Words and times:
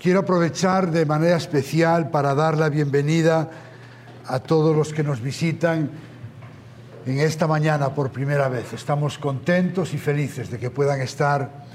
Quiero 0.00 0.20
aprovechar 0.20 0.90
de 0.90 1.04
manera 1.04 1.36
especial 1.36 2.08
para 2.08 2.34
dar 2.34 2.56
la 2.56 2.70
bienvenida 2.70 3.50
a 4.26 4.38
todos 4.40 4.74
los 4.74 4.94
que 4.94 5.02
nos 5.02 5.20
visitan 5.20 5.90
en 7.04 7.18
esta 7.18 7.46
mañana 7.46 7.94
por 7.94 8.10
primera 8.10 8.48
vez. 8.48 8.72
Estamos 8.72 9.18
contentos 9.18 9.92
y 9.92 9.98
felices 9.98 10.50
de 10.50 10.58
que 10.58 10.70
puedan 10.70 11.02
estar 11.02 11.66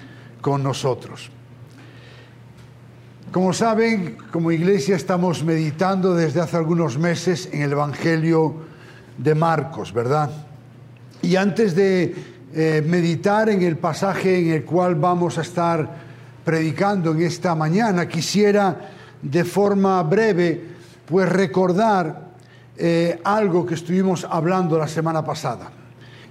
con 0.42 0.64
nosotros. 0.64 1.30
Como 3.32 3.54
saben, 3.54 4.18
como 4.32 4.52
iglesia 4.52 4.96
estamos 4.96 5.44
meditando 5.44 6.16
desde 6.16 6.42
hace 6.42 6.57
algunos 6.57 6.98
meses 6.98 7.48
en 7.54 7.62
el 7.62 7.73
Evangelio 7.73 8.55
de 9.20 9.36
Marcos, 9.36 9.94
¿verdad? 9.94 10.32
Y 11.21 11.36
antes 11.36 11.76
de 11.76 12.15
eh, 12.56 12.84
meditar 12.87 13.50
en 13.50 13.62
el 13.62 13.78
pasaje 13.78 14.39
en 14.39 14.51
el 14.51 14.65
cual 14.65 14.96
vamos 14.96 15.37
a 15.37 15.42
estar 15.42 16.04
predicando 16.46 17.12
en 17.12 17.24
esta 17.24 17.56
mañana, 17.56 18.08
quisiera 18.08 18.92
de 19.22 19.44
forma 19.44 20.02
breve 20.04 20.62
pues 21.06 21.28
recordar 21.28 22.30
eh, 22.78 23.20
algo 23.24 23.66
que 23.66 23.74
estuvimos 23.74 24.26
hablando 24.30 24.78
la 24.78 24.88
semana 24.88 25.26
pasada. 25.26 25.71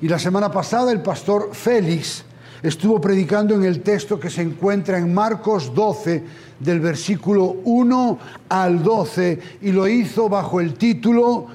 Y 0.00 0.08
la 0.08 0.18
semana 0.18 0.50
pasada 0.50 0.92
el 0.92 1.02
pastor 1.02 1.50
Félix 1.52 2.24
estuvo 2.62 3.00
predicando 3.00 3.54
en 3.54 3.64
el 3.64 3.80
texto 3.80 4.18
que 4.18 4.30
se 4.30 4.42
encuentra 4.42 4.98
en 4.98 5.12
Marcos 5.12 5.74
12, 5.74 6.22
del 6.60 6.80
versículo 6.80 7.56
1 7.64 8.18
al 8.48 8.82
12, 8.82 9.40
y 9.62 9.72
lo 9.72 9.88
hizo 9.88 10.28
bajo 10.28 10.60
el 10.60 10.74
título 10.74 11.46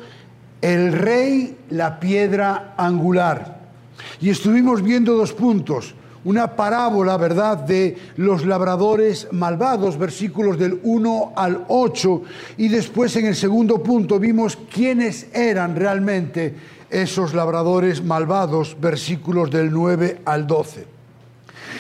El 0.62 0.92
rey, 0.92 1.58
la 1.70 2.00
piedra 2.00 2.74
angular. 2.78 3.60
Y 4.20 4.30
estuvimos 4.30 4.84
viendo 4.84 5.16
dos 5.16 5.32
puntos 5.34 5.96
una 6.26 6.56
parábola, 6.56 7.18
¿verdad?, 7.18 7.58
de 7.58 7.98
los 8.18 8.46
labradores 8.46 9.28
malvados, 9.32 9.98
versículos 9.98 10.58
del 10.58 10.80
1 10.84 11.34
al 11.36 11.66
8, 11.68 12.22
y 12.58 12.68
después 12.68 13.16
en 13.16 13.28
el 13.28 13.36
segundo 13.36 13.82
punto 13.82 14.20
vimos 14.20 14.58
quiénes 14.72 15.28
eran 15.34 15.76
realmente 15.76 16.56
esos 16.90 17.34
labradores 17.34 18.04
malvados, 18.04 18.76
versículos 18.80 19.52
del 19.52 19.72
9 19.72 20.22
al 20.26 20.48
12. 20.48 20.99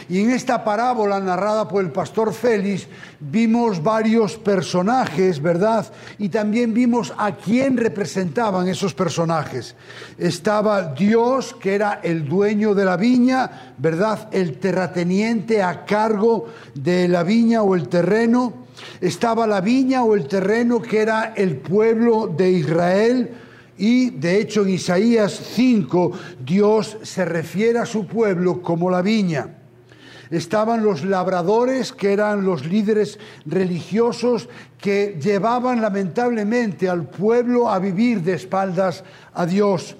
Y 0.07 0.21
en 0.21 0.31
esta 0.31 0.63
parábola 0.63 1.19
narrada 1.19 1.67
por 1.67 1.83
el 1.83 1.91
pastor 1.91 2.33
Félix 2.33 2.87
vimos 3.19 3.83
varios 3.83 4.37
personajes, 4.37 5.41
¿verdad? 5.41 5.85
Y 6.17 6.29
también 6.29 6.73
vimos 6.73 7.13
a 7.17 7.35
quién 7.35 7.77
representaban 7.77 8.67
esos 8.67 8.93
personajes. 8.93 9.75
Estaba 10.17 10.93
Dios, 10.93 11.55
que 11.59 11.75
era 11.75 11.99
el 12.03 12.27
dueño 12.27 12.73
de 12.73 12.85
la 12.85 12.97
viña, 12.97 13.73
¿verdad? 13.77 14.29
El 14.31 14.57
terrateniente 14.57 15.61
a 15.61 15.85
cargo 15.85 16.47
de 16.73 17.07
la 17.07 17.23
viña 17.23 17.61
o 17.61 17.75
el 17.75 17.87
terreno. 17.89 18.53
Estaba 19.01 19.45
la 19.45 19.61
viña 19.61 20.03
o 20.03 20.15
el 20.15 20.27
terreno 20.27 20.81
que 20.81 21.01
era 21.01 21.33
el 21.35 21.57
pueblo 21.57 22.27
de 22.27 22.51
Israel. 22.51 23.31
Y 23.77 24.09
de 24.11 24.41
hecho 24.41 24.63
en 24.63 24.69
Isaías 24.71 25.39
5 25.55 26.11
Dios 26.45 26.97
se 27.03 27.23
refiere 27.23 27.79
a 27.79 27.85
su 27.85 28.05
pueblo 28.05 28.61
como 28.61 28.89
la 28.89 29.01
viña 29.01 29.58
estaban 30.31 30.83
los 30.83 31.03
labradores, 31.03 31.91
que 31.91 32.13
eran 32.13 32.45
los 32.45 32.65
líderes 32.65 33.19
religiosos 33.45 34.49
que 34.79 35.17
llevaban 35.21 35.81
lamentablemente 35.81 36.87
al 36.89 37.09
pueblo 37.09 37.69
a 37.69 37.79
vivir 37.79 38.21
de 38.21 38.33
espaldas 38.33 39.03
a 39.33 39.45
Dios. 39.45 39.95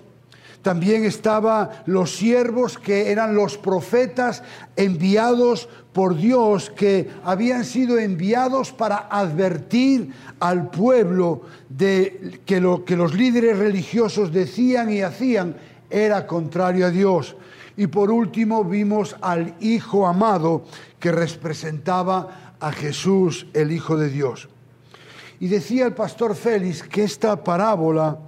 También 0.61 1.05
estaban 1.05 1.69
los 1.85 2.15
siervos 2.15 2.77
que 2.77 3.11
eran 3.11 3.33
los 3.33 3.57
profetas 3.57 4.43
enviados 4.75 5.69
por 5.93 6.17
Dios, 6.17 6.69
que 6.69 7.09
habían 7.23 7.63
sido 7.63 7.97
enviados 7.97 8.73
para 8.73 9.07
advertir 9.09 10.11
al 10.39 10.69
pueblo 10.69 11.41
de 11.69 12.41
que 12.45 12.59
lo 12.59 12.83
que 12.83 12.97
los 12.97 13.13
líderes 13.13 13.57
religiosos 13.57 14.33
decían 14.33 14.91
y 14.91 15.01
hacían 15.01 15.55
era 15.89 16.27
contrario 16.27 16.87
a 16.87 16.91
Dios. 16.91 17.35
Y 17.79 17.87
por 17.87 18.11
último 18.11 18.65
vimos 18.65 19.15
al 19.21 19.55
Hijo 19.61 20.05
amado 20.05 20.65
que 20.99 21.13
representaba 21.13 22.55
a 22.59 22.73
Jesús, 22.73 23.47
el 23.53 23.71
Hijo 23.71 23.95
de 23.95 24.09
Dios. 24.09 24.49
Y 25.39 25.47
decía 25.47 25.85
el 25.85 25.93
pastor 25.93 26.35
Félix 26.35 26.83
que 26.83 27.05
esta 27.05 27.41
parábola 27.41 28.19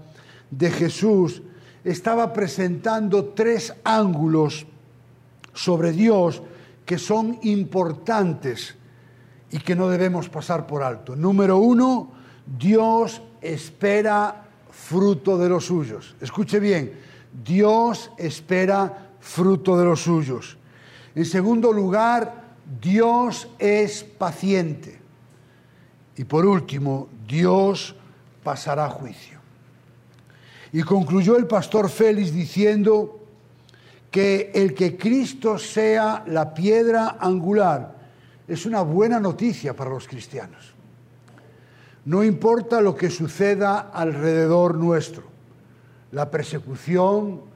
de 0.50 0.72
Jesús 0.72 1.42
estaba 1.84 2.32
presentando 2.32 3.26
tres 3.26 3.74
ángulos 3.84 4.66
sobre 5.54 5.92
Dios 5.92 6.42
que 6.86 6.98
son 6.98 7.38
importantes 7.42 8.76
y 9.52 9.58
que 9.58 9.76
no 9.76 9.90
debemos 9.90 10.30
pasar 10.30 10.66
por 10.66 10.82
alto. 10.82 11.14
Número 11.14 11.58
uno, 11.58 12.10
Dios 12.46 13.22
espera 13.42 14.46
fruto 14.70 15.38
de 15.38 15.50
los 15.50 15.66
suyos. 15.66 16.16
Escuche 16.22 16.62
bien, 16.62 16.94
Dios 17.44 18.12
espera 18.18 19.11
fruto 19.22 19.78
de 19.78 19.86
los 19.86 20.02
suyos. 20.02 20.58
En 21.16 21.26
segundo 21.26 21.72
lugar, 21.72 22.42
Dios 22.82 23.48
es 23.60 24.04
paciente. 24.04 25.00
Y 26.18 26.24
por 26.24 26.46
último, 26.46 27.08
Dios 27.28 27.96
pasará 28.44 28.90
juicio. 28.90 29.40
Y 30.74 30.82
concluyó 30.84 31.38
el 31.38 31.48
pastor 31.48 31.90
Félix 31.90 32.34
diciendo 32.34 33.20
que 34.10 34.52
el 34.54 34.74
que 34.74 34.98
Cristo 34.98 35.58
sea 35.58 36.24
la 36.28 36.54
piedra 36.54 37.18
angular 37.20 37.96
es 38.48 38.66
una 38.66 38.82
buena 38.82 39.20
noticia 39.20 39.76
para 39.76 39.90
los 39.90 40.08
cristianos. 40.08 40.74
No 42.06 42.24
importa 42.24 42.82
lo 42.82 42.96
que 42.96 43.10
suceda 43.10 43.92
alrededor 43.94 44.76
nuestro, 44.76 45.24
la 46.12 46.32
persecución, 46.32 47.51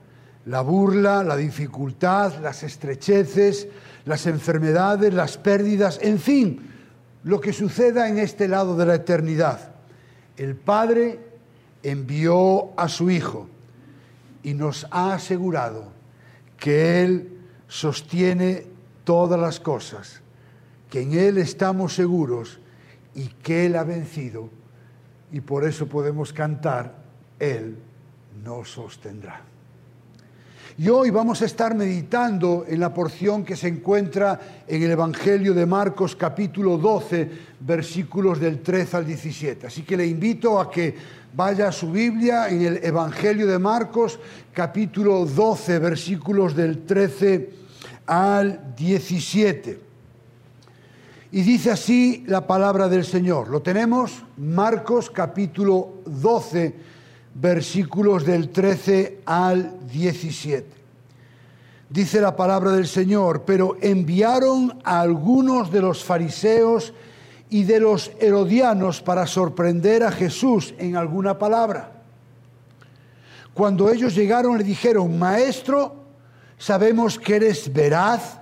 la 0.45 0.61
burla, 0.61 1.23
la 1.23 1.35
dificultad, 1.35 2.39
las 2.41 2.63
estrecheces, 2.63 3.67
las 4.05 4.27
enfermedades, 4.27 5.13
las 5.13 5.37
pérdidas, 5.37 5.99
en 6.01 6.19
fin, 6.19 6.69
lo 7.23 7.41
que 7.41 7.53
suceda 7.53 8.07
en 8.07 8.19
este 8.19 8.47
lado 8.47 8.77
de 8.77 8.85
la 8.85 8.95
eternidad. 8.95 9.71
El 10.37 10.55
Padre 10.55 11.19
envió 11.81 12.79
a 12.79 12.87
su 12.87 13.09
Hijo 13.09 13.47
y 14.43 14.53
nos 14.53 14.85
ha 14.91 15.13
asegurado 15.13 15.91
que 16.57 17.03
Él 17.03 17.39
sostiene 17.67 18.67
todas 19.03 19.39
las 19.39 19.59
cosas, 19.59 20.21
que 20.89 21.01
en 21.01 21.13
Él 21.13 21.39
estamos 21.39 21.95
seguros 21.95 22.59
y 23.15 23.27
que 23.27 23.65
Él 23.65 23.75
ha 23.75 23.83
vencido 23.83 24.49
y 25.31 25.41
por 25.41 25.65
eso 25.65 25.87
podemos 25.87 26.31
cantar, 26.31 26.95
Él 27.39 27.77
nos 28.43 28.69
sostendrá. 28.69 29.54
Y 30.77 30.89
hoy 30.89 31.09
vamos 31.09 31.41
a 31.41 31.45
estar 31.45 31.73
meditando 31.73 32.65
en 32.67 32.81
la 32.81 32.93
porción 32.93 33.45
que 33.45 33.55
se 33.55 33.69
encuentra 33.69 34.63
en 34.67 34.83
el 34.83 34.91
Evangelio 34.91 35.53
de 35.53 35.65
Marcos 35.65 36.17
capítulo 36.17 36.77
12, 36.77 37.31
versículos 37.61 38.41
del 38.41 38.61
13 38.61 38.97
al 38.97 39.05
17. 39.05 39.67
Así 39.67 39.83
que 39.83 39.95
le 39.95 40.05
invito 40.05 40.59
a 40.59 40.69
que 40.69 40.93
vaya 41.33 41.69
a 41.69 41.71
su 41.71 41.93
Biblia 41.93 42.49
en 42.49 42.61
el 42.61 42.83
Evangelio 42.83 43.47
de 43.47 43.57
Marcos 43.57 44.19
capítulo 44.51 45.25
12, 45.25 45.79
versículos 45.79 46.53
del 46.53 46.85
13 46.85 47.49
al 48.07 48.75
17. 48.75 49.79
Y 51.31 51.41
dice 51.41 51.71
así 51.71 52.25
la 52.27 52.45
palabra 52.45 52.89
del 52.89 53.05
Señor. 53.05 53.47
¿Lo 53.47 53.61
tenemos? 53.61 54.25
Marcos 54.35 55.09
capítulo 55.09 56.01
12, 56.05 56.75
versículos 57.35 58.25
del 58.25 58.49
13 58.49 59.19
al 59.25 59.87
17. 59.87 60.65
Dice 61.89 62.19
la 62.19 62.35
palabra 62.35 62.71
del 62.71 62.87
Señor, 62.87 63.43
pero 63.45 63.77
enviaron 63.81 64.79
a 64.83 65.01
algunos 65.01 65.71
de 65.71 65.81
los 65.81 66.03
fariseos 66.03 66.93
y 67.49 67.63
de 67.63 67.79
los 67.79 68.11
herodianos 68.19 69.01
para 69.01 69.27
sorprender 69.27 70.03
a 70.03 70.11
Jesús 70.11 70.73
en 70.79 70.95
alguna 70.95 71.37
palabra. 71.37 71.91
Cuando 73.53 73.91
ellos 73.91 74.15
llegaron 74.15 74.57
le 74.57 74.63
dijeron, 74.63 75.19
Maestro, 75.19 75.95
sabemos 76.57 77.19
que 77.19 77.35
eres 77.35 77.71
veraz 77.71 78.39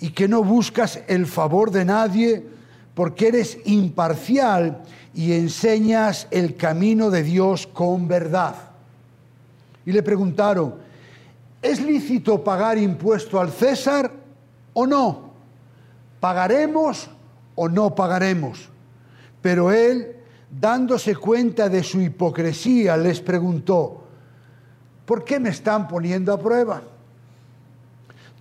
y 0.00 0.10
que 0.10 0.28
no 0.28 0.42
buscas 0.42 1.00
el 1.06 1.26
favor 1.26 1.70
de 1.70 1.84
nadie, 1.84 2.44
porque 2.94 3.28
eres 3.28 3.58
imparcial 3.66 4.82
y 5.14 5.32
enseñas 5.32 6.28
el 6.30 6.56
camino 6.56 7.10
de 7.10 7.22
Dios 7.22 7.66
con 7.66 8.06
verdad. 8.06 8.54
Y 9.84 9.92
le 9.92 10.02
preguntaron, 10.02 10.76
¿es 11.60 11.80
lícito 11.80 12.42
pagar 12.44 12.78
impuesto 12.78 13.40
al 13.40 13.50
César 13.50 14.10
o 14.72 14.86
no? 14.86 15.30
¿Pagaremos 16.20 17.10
o 17.54 17.68
no 17.68 17.94
pagaremos? 17.94 18.68
Pero 19.42 19.72
él, 19.72 20.16
dándose 20.50 21.16
cuenta 21.16 21.68
de 21.68 21.82
su 21.82 22.00
hipocresía, 22.00 22.96
les 22.96 23.20
preguntó, 23.20 24.04
¿por 25.06 25.24
qué 25.24 25.40
me 25.40 25.48
están 25.48 25.88
poniendo 25.88 26.32
a 26.32 26.38
prueba? 26.38 26.82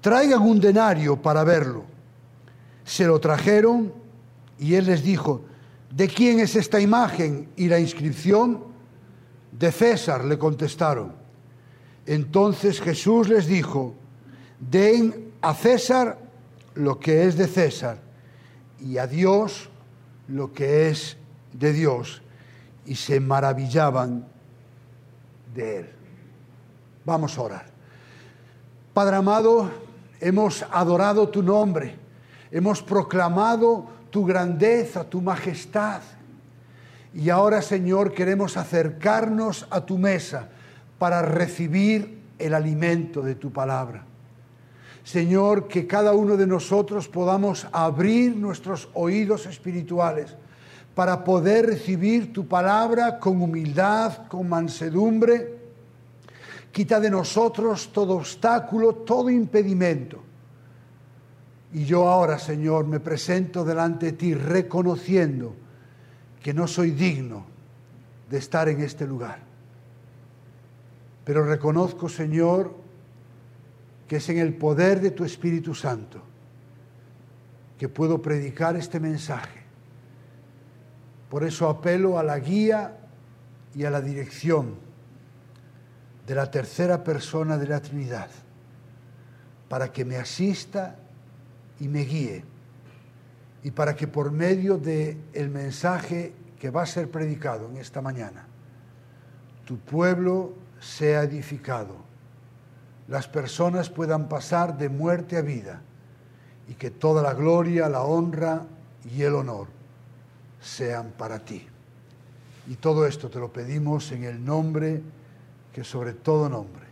Traigan 0.01 0.41
un 0.41 0.59
denario 0.59 1.21
para 1.21 1.43
verlo. 1.43 1.83
Se 2.83 3.05
lo 3.05 3.19
trajeron 3.19 3.93
Y 4.57 4.75
él 4.75 4.87
les 4.87 5.03
dijo, 5.03 5.41
¿de 5.91 6.07
quién 6.07 6.39
es 6.39 6.55
esta 6.55 6.79
imagen 6.79 7.49
y 7.55 7.67
la 7.67 7.79
inscripción? 7.79 8.63
De 9.51 9.71
César, 9.71 10.25
le 10.25 10.37
contestaron. 10.37 11.13
Entonces 12.05 12.81
Jesús 12.81 13.29
les 13.29 13.47
dijo, 13.47 13.95
den 14.59 15.31
a 15.41 15.53
César 15.53 16.17
lo 16.75 16.99
que 16.99 17.25
es 17.25 17.37
de 17.37 17.47
César 17.47 17.99
y 18.79 18.97
a 18.97 19.07
Dios 19.07 19.69
lo 20.27 20.53
que 20.53 20.89
es 20.89 21.17
de 21.53 21.73
Dios. 21.73 22.21
Y 22.85 22.95
se 22.95 23.19
maravillaban 23.19 24.25
de 25.53 25.77
él. 25.77 25.89
Vamos 27.05 27.37
a 27.37 27.41
orar. 27.41 27.65
Padre 28.93 29.17
amado, 29.17 29.69
hemos 30.19 30.65
adorado 30.71 31.29
tu 31.29 31.43
nombre, 31.43 31.95
hemos 32.51 32.81
proclamado 32.81 33.87
tu 34.09 34.25
grandeza, 34.25 35.03
tu 35.03 35.21
majestad. 35.21 36.01
Y 37.13 37.29
ahora, 37.29 37.61
Señor, 37.61 38.13
queremos 38.13 38.57
acercarnos 38.57 39.67
a 39.69 39.85
tu 39.85 39.97
mesa 39.97 40.49
para 40.97 41.21
recibir 41.21 42.19
el 42.37 42.53
alimento 42.53 43.21
de 43.21 43.35
tu 43.35 43.51
palabra. 43.51 44.05
Señor, 45.03 45.67
que 45.67 45.87
cada 45.87 46.13
uno 46.13 46.37
de 46.37 46.45
nosotros 46.45 47.07
podamos 47.07 47.67
abrir 47.71 48.35
nuestros 48.35 48.89
oídos 48.93 49.45
espirituales 49.47 50.35
para 50.93 51.23
poder 51.23 51.65
recibir 51.65 52.33
tu 52.33 52.47
palabra 52.47 53.19
con 53.19 53.41
humildad, 53.41 54.27
con 54.27 54.47
mansedumbre. 54.47 55.57
Quita 56.71 56.99
de 56.99 57.09
nosotros 57.09 57.89
todo 57.91 58.17
obstáculo, 58.17 58.93
todo 58.93 59.29
impedimento. 59.29 60.28
Y 61.71 61.85
yo 61.85 62.07
ahora, 62.09 62.39
Señor, 62.39 62.85
me 62.87 62.99
presento 62.99 63.63
delante 63.63 64.07
de 64.07 64.11
ti 64.13 64.33
reconociendo 64.33 65.55
que 66.41 66.53
no 66.53 66.67
soy 66.67 66.91
digno 66.91 67.45
de 68.29 68.37
estar 68.37 68.69
en 68.69 68.81
este 68.81 69.05
lugar. 69.05 69.39
Pero 71.25 71.45
reconozco, 71.45 72.09
Señor, 72.09 72.75
que 74.07 74.15
es 74.15 74.29
en 74.29 74.39
el 74.39 74.55
poder 74.55 74.99
de 74.99 75.11
tu 75.11 75.23
Espíritu 75.23 75.75
Santo 75.75 76.23
que 77.77 77.87
puedo 77.87 78.21
predicar 78.21 78.75
este 78.75 78.99
mensaje. 78.99 79.61
Por 81.29 81.43
eso 81.43 81.69
apelo 81.69 82.19
a 82.19 82.23
la 82.23 82.39
guía 82.39 82.97
y 83.73 83.85
a 83.85 83.91
la 83.91 84.01
dirección 84.01 84.75
de 86.27 86.35
la 86.35 86.51
tercera 86.51 87.03
persona 87.03 87.57
de 87.57 87.67
la 87.67 87.79
Trinidad, 87.79 88.29
para 89.69 89.91
que 89.91 90.03
me 90.03 90.17
asista 90.17 90.97
y 91.79 91.87
me 91.87 92.01
guíe, 92.01 92.43
y 93.63 93.71
para 93.71 93.95
que 93.95 94.07
por 94.07 94.31
medio 94.31 94.77
del 94.77 95.17
el 95.33 95.49
mensaje 95.49 96.33
que 96.59 96.69
va 96.69 96.83
a 96.83 96.85
ser 96.85 97.09
predicado 97.09 97.69
en 97.69 97.77
esta 97.77 98.01
mañana, 98.01 98.45
tu 99.65 99.77
pueblo 99.77 100.53
sea 100.79 101.23
edificado 101.23 102.09
las 103.09 103.27
personas 103.27 103.89
puedan 103.89 104.29
pasar 104.29 104.77
de 104.77 104.87
muerte 104.87 105.35
a 105.35 105.41
vida 105.41 105.81
y 106.67 106.75
que 106.75 106.91
toda 106.91 107.23
la 107.23 107.33
gloria, 107.33 107.89
la 107.89 108.03
honra 108.03 108.67
y 109.11 109.23
el 109.23 109.33
honor 109.33 109.67
sean 110.61 111.11
para 111.17 111.39
ti. 111.39 111.65
Y 112.67 112.75
todo 112.75 113.07
esto 113.07 113.27
te 113.27 113.39
lo 113.39 113.51
pedimos 113.51 114.11
en 114.11 114.25
el 114.25 114.45
nombre 114.45 115.01
que 115.73 115.83
sobre 115.83 116.13
todo 116.13 116.49
nombre, 116.49 116.85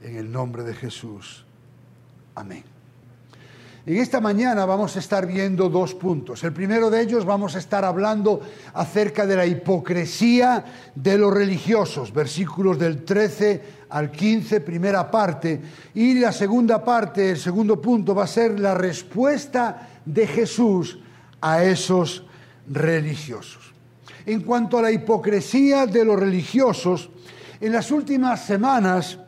en 0.00 0.16
el 0.16 0.32
nombre 0.32 0.62
de 0.62 0.72
Jesús. 0.72 1.44
Amén. 2.34 2.79
En 3.90 3.96
esta 3.96 4.20
mañana 4.20 4.66
vamos 4.66 4.94
a 4.94 5.00
estar 5.00 5.26
viendo 5.26 5.68
dos 5.68 5.96
puntos. 5.96 6.44
El 6.44 6.52
primero 6.52 6.90
de 6.90 7.00
ellos 7.00 7.24
vamos 7.24 7.56
a 7.56 7.58
estar 7.58 7.84
hablando 7.84 8.40
acerca 8.72 9.26
de 9.26 9.34
la 9.34 9.44
hipocresía 9.44 10.64
de 10.94 11.18
los 11.18 11.34
religiosos, 11.34 12.12
versículos 12.12 12.78
del 12.78 13.04
13 13.04 13.62
al 13.88 14.12
15, 14.12 14.60
primera 14.60 15.10
parte, 15.10 15.60
y 15.92 16.14
la 16.14 16.30
segunda 16.30 16.84
parte, 16.84 17.30
el 17.32 17.38
segundo 17.38 17.80
punto, 17.80 18.14
va 18.14 18.22
a 18.22 18.28
ser 18.28 18.60
la 18.60 18.74
respuesta 18.74 19.88
de 20.06 20.24
Jesús 20.24 21.00
a 21.40 21.64
esos 21.64 22.24
religiosos. 22.68 23.74
En 24.24 24.42
cuanto 24.42 24.78
a 24.78 24.82
la 24.82 24.92
hipocresía 24.92 25.86
de 25.86 26.04
los 26.04 26.16
religiosos, 26.16 27.10
en 27.60 27.72
las 27.72 27.90
últimas 27.90 28.46
semanas 28.46 29.18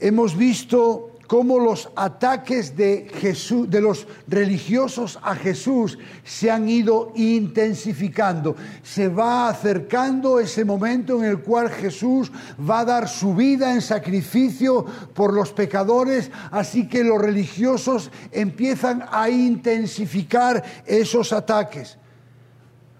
hemos 0.00 0.34
visto 0.34 1.11
cómo 1.26 1.58
los 1.58 1.90
ataques 1.96 2.76
de, 2.76 3.10
Jesús, 3.20 3.68
de 3.70 3.80
los 3.80 4.06
religiosos 4.28 5.18
a 5.22 5.34
Jesús 5.34 5.98
se 6.24 6.50
han 6.50 6.68
ido 6.68 7.12
intensificando. 7.14 8.56
Se 8.82 9.08
va 9.08 9.48
acercando 9.48 10.40
ese 10.40 10.64
momento 10.64 11.22
en 11.22 11.30
el 11.30 11.40
cual 11.40 11.70
Jesús 11.70 12.30
va 12.68 12.80
a 12.80 12.84
dar 12.84 13.08
su 13.08 13.34
vida 13.34 13.72
en 13.72 13.80
sacrificio 13.80 14.84
por 15.14 15.32
los 15.32 15.52
pecadores, 15.52 16.30
así 16.50 16.88
que 16.88 17.04
los 17.04 17.20
religiosos 17.20 18.10
empiezan 18.30 19.04
a 19.10 19.30
intensificar 19.30 20.62
esos 20.86 21.32
ataques. 21.32 21.98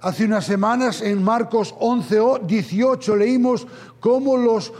Hace 0.00 0.24
unas 0.24 0.44
semanas 0.44 1.00
en 1.00 1.22
Marcos 1.22 1.74
11, 1.78 2.18
18 2.44 3.14
leímos 3.14 3.68
cómo 4.00 4.36
los 4.36 4.72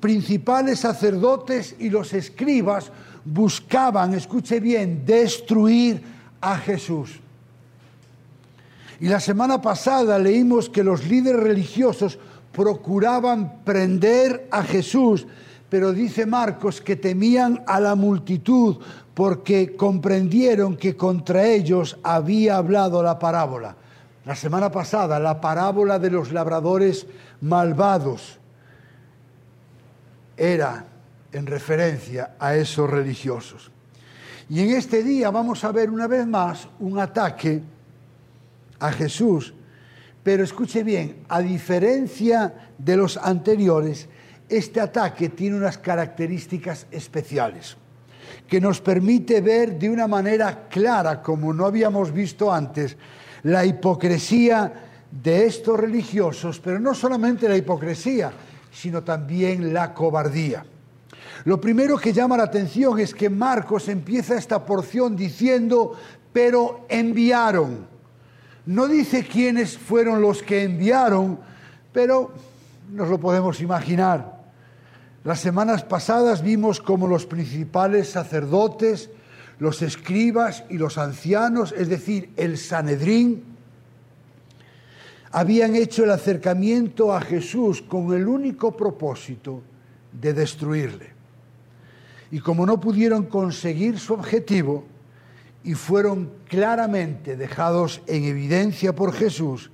principales 0.00 0.80
sacerdotes 0.80 1.76
y 1.78 1.88
los 1.88 2.12
escribas 2.12 2.90
buscaban, 3.24 4.14
escuche 4.14 4.60
bien, 4.60 5.04
destruir 5.06 6.02
a 6.40 6.56
Jesús. 6.58 7.20
Y 9.00 9.08
la 9.08 9.20
semana 9.20 9.60
pasada 9.60 10.18
leímos 10.18 10.68
que 10.68 10.84
los 10.84 11.06
líderes 11.06 11.42
religiosos 11.42 12.18
procuraban 12.52 13.64
prender 13.64 14.46
a 14.50 14.62
Jesús, 14.62 15.26
pero 15.68 15.92
dice 15.92 16.26
Marcos 16.26 16.80
que 16.80 16.96
temían 16.96 17.64
a 17.66 17.80
la 17.80 17.94
multitud 17.94 18.76
porque 19.14 19.74
comprendieron 19.74 20.76
que 20.76 20.96
contra 20.96 21.46
ellos 21.46 21.98
había 22.02 22.58
hablado 22.58 23.02
la 23.02 23.18
parábola. 23.18 23.76
La 24.24 24.36
semana 24.36 24.70
pasada, 24.70 25.18
la 25.18 25.40
parábola 25.40 25.98
de 25.98 26.10
los 26.10 26.30
labradores 26.30 27.06
malvados 27.40 28.38
era 30.36 30.86
en 31.32 31.46
referencia 31.46 32.34
a 32.38 32.54
esos 32.56 32.88
religiosos. 32.88 33.70
Y 34.48 34.60
en 34.60 34.70
este 34.70 35.02
día 35.02 35.30
vamos 35.30 35.64
a 35.64 35.72
ver 35.72 35.90
una 35.90 36.06
vez 36.06 36.26
más 36.26 36.68
un 36.80 36.98
ataque 36.98 37.62
a 38.78 38.92
Jesús, 38.92 39.54
pero 40.22 40.44
escuche 40.44 40.82
bien, 40.82 41.24
a 41.28 41.40
diferencia 41.40 42.70
de 42.76 42.96
los 42.96 43.16
anteriores, 43.16 44.08
este 44.48 44.80
ataque 44.80 45.30
tiene 45.30 45.56
unas 45.56 45.78
características 45.78 46.86
especiales 46.90 47.76
que 48.46 48.60
nos 48.60 48.80
permite 48.80 49.40
ver 49.40 49.78
de 49.78 49.88
una 49.88 50.06
manera 50.06 50.68
clara, 50.68 51.22
como 51.22 51.54
no 51.54 51.64
habíamos 51.64 52.12
visto 52.12 52.52
antes, 52.52 52.96
la 53.44 53.64
hipocresía 53.64 54.72
de 55.10 55.46
estos 55.46 55.78
religiosos, 55.78 56.60
pero 56.60 56.78
no 56.78 56.94
solamente 56.94 57.48
la 57.48 57.56
hipocresía, 57.56 58.30
sino 58.72 59.02
también 59.02 59.72
la 59.72 59.94
cobardía. 59.94 60.64
Lo 61.44 61.60
primero 61.60 61.98
que 61.98 62.12
llama 62.12 62.36
la 62.36 62.44
atención 62.44 62.98
es 62.98 63.14
que 63.14 63.28
Marcos 63.28 63.88
empieza 63.88 64.36
esta 64.36 64.64
porción 64.64 65.14
diciendo, 65.14 65.94
pero 66.32 66.86
enviaron. 66.88 67.86
No 68.66 68.86
dice 68.88 69.26
quiénes 69.26 69.76
fueron 69.76 70.20
los 70.20 70.42
que 70.42 70.62
enviaron, 70.62 71.38
pero 71.92 72.32
nos 72.92 73.08
lo 73.08 73.18
podemos 73.18 73.60
imaginar. 73.60 74.40
Las 75.24 75.40
semanas 75.40 75.84
pasadas 75.84 76.42
vimos 76.42 76.80
como 76.80 77.06
los 77.06 77.26
principales 77.26 78.10
sacerdotes, 78.10 79.10
los 79.58 79.82
escribas 79.82 80.64
y 80.68 80.78
los 80.78 80.98
ancianos, 80.98 81.72
es 81.76 81.88
decir, 81.88 82.30
el 82.36 82.58
Sanedrín, 82.58 83.51
habían 85.32 85.74
hecho 85.74 86.04
el 86.04 86.10
acercamiento 86.10 87.14
a 87.14 87.20
Jesús 87.20 87.80
con 87.80 88.12
el 88.12 88.28
único 88.28 88.76
propósito 88.76 89.62
de 90.12 90.34
destruirle. 90.34 91.10
Y 92.30 92.40
como 92.40 92.66
no 92.66 92.78
pudieron 92.78 93.24
conseguir 93.24 93.98
su 93.98 94.12
objetivo 94.12 94.84
y 95.64 95.74
fueron 95.74 96.30
claramente 96.48 97.36
dejados 97.36 98.02
en 98.06 98.24
evidencia 98.24 98.94
por 98.94 99.12
Jesús, 99.12 99.70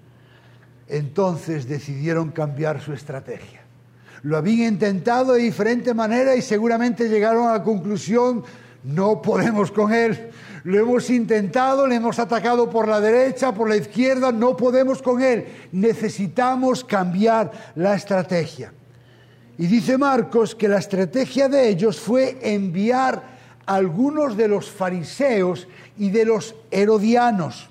entonces 0.87 1.69
decidieron 1.69 2.31
cambiar 2.31 2.81
su 2.81 2.93
estrategia. 2.93 3.63
Lo 4.23 4.37
habían 4.37 4.75
intentado 4.75 5.35
de 5.35 5.43
diferente 5.43 5.93
manera 5.93 6.35
y 6.37 6.43
seguramente 6.43 7.09
llegaron 7.09 7.49
a 7.49 7.53
la 7.53 7.63
conclusión, 7.63 8.45
no 8.89 9.21
podemos 9.21 9.71
con 9.71 9.93
él, 9.93 10.31
lo 10.65 10.79
hemos 10.79 11.11
intentado, 11.11 11.87
le 11.87 11.97
hemos 11.97 12.19
atacado 12.19 12.71
por 12.71 12.89
la 12.89 13.03
derecha, 13.03 13.53
por 13.53 13.69
la 13.69 13.77
izquierda, 13.77 14.33
no 14.33 14.57
podemos 14.57 15.03
con 15.03 15.23
él. 15.23 15.47
Necesitamos 15.73 16.85
cambiar 16.85 17.73
la 17.75 17.95
estrategia. 17.95 18.73
Y 19.59 19.67
dice 19.67 19.99
Marcos 19.99 20.55
que 20.55 20.69
la 20.69 20.79
estrategia 20.79 21.51
de 21.51 21.69
ellos 21.69 22.01
fue 22.01 22.39
enviar 22.41 23.23
a 23.67 23.75
algunos 23.75 24.39
de 24.39 24.49
los 24.49 24.71
fariseos 24.71 25.69
y 25.99 26.09
de 26.09 26.25
los 26.25 26.55
herodianos. 26.71 27.69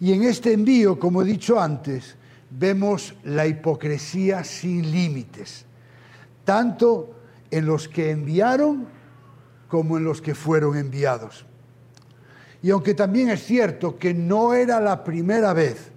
Y 0.00 0.12
en 0.12 0.24
este 0.24 0.52
envío, 0.52 0.98
como 0.98 1.22
he 1.22 1.24
dicho 1.24 1.60
antes, 1.60 2.16
vemos 2.50 3.14
la 3.22 3.46
hipocresía 3.46 4.42
sin 4.42 4.90
límites, 4.90 5.64
tanto 6.44 7.14
en 7.52 7.66
los 7.66 7.86
que 7.86 8.10
enviaron 8.10 8.95
como 9.68 9.96
en 9.96 10.04
los 10.04 10.20
que 10.22 10.34
fueron 10.34 10.76
enviados. 10.76 11.44
Y 12.62 12.70
aunque 12.70 12.94
también 12.94 13.30
es 13.30 13.44
cierto 13.44 13.98
que 13.98 14.14
no 14.14 14.54
era 14.54 14.80
la 14.80 15.04
primera 15.04 15.52
vez 15.52 15.90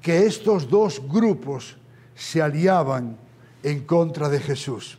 que 0.00 0.26
estos 0.26 0.68
dos 0.68 1.02
grupos 1.06 1.76
se 2.14 2.40
aliaban 2.40 3.16
en 3.62 3.84
contra 3.84 4.28
de 4.28 4.40
Jesús. 4.40 4.98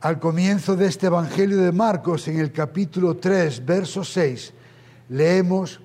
Al 0.00 0.18
comienzo 0.18 0.76
de 0.76 0.86
este 0.86 1.06
Evangelio 1.06 1.58
de 1.58 1.72
Marcos, 1.72 2.26
en 2.28 2.38
el 2.38 2.52
capítulo 2.52 3.16
3, 3.16 3.64
verso 3.64 4.04
6, 4.04 4.52
leemos, 5.08 5.80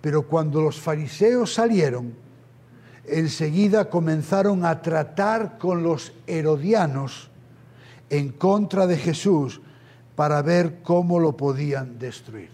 pero 0.00 0.26
cuando 0.26 0.60
los 0.62 0.80
fariseos 0.80 1.54
salieron, 1.54 2.14
enseguida 3.04 3.90
comenzaron 3.90 4.64
a 4.64 4.80
tratar 4.80 5.58
con 5.58 5.82
los 5.82 6.12
herodianos 6.26 7.30
en 8.08 8.30
contra 8.30 8.86
de 8.86 8.96
Jesús 8.96 9.60
para 10.16 10.42
ver 10.42 10.82
cómo 10.82 11.18
lo 11.18 11.36
podían 11.36 11.98
destruir. 11.98 12.50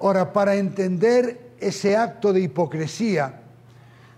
Ahora, 0.00 0.32
para 0.32 0.56
entender 0.56 1.52
ese 1.58 1.96
acto 1.96 2.32
de 2.32 2.40
hipocresía, 2.40 3.40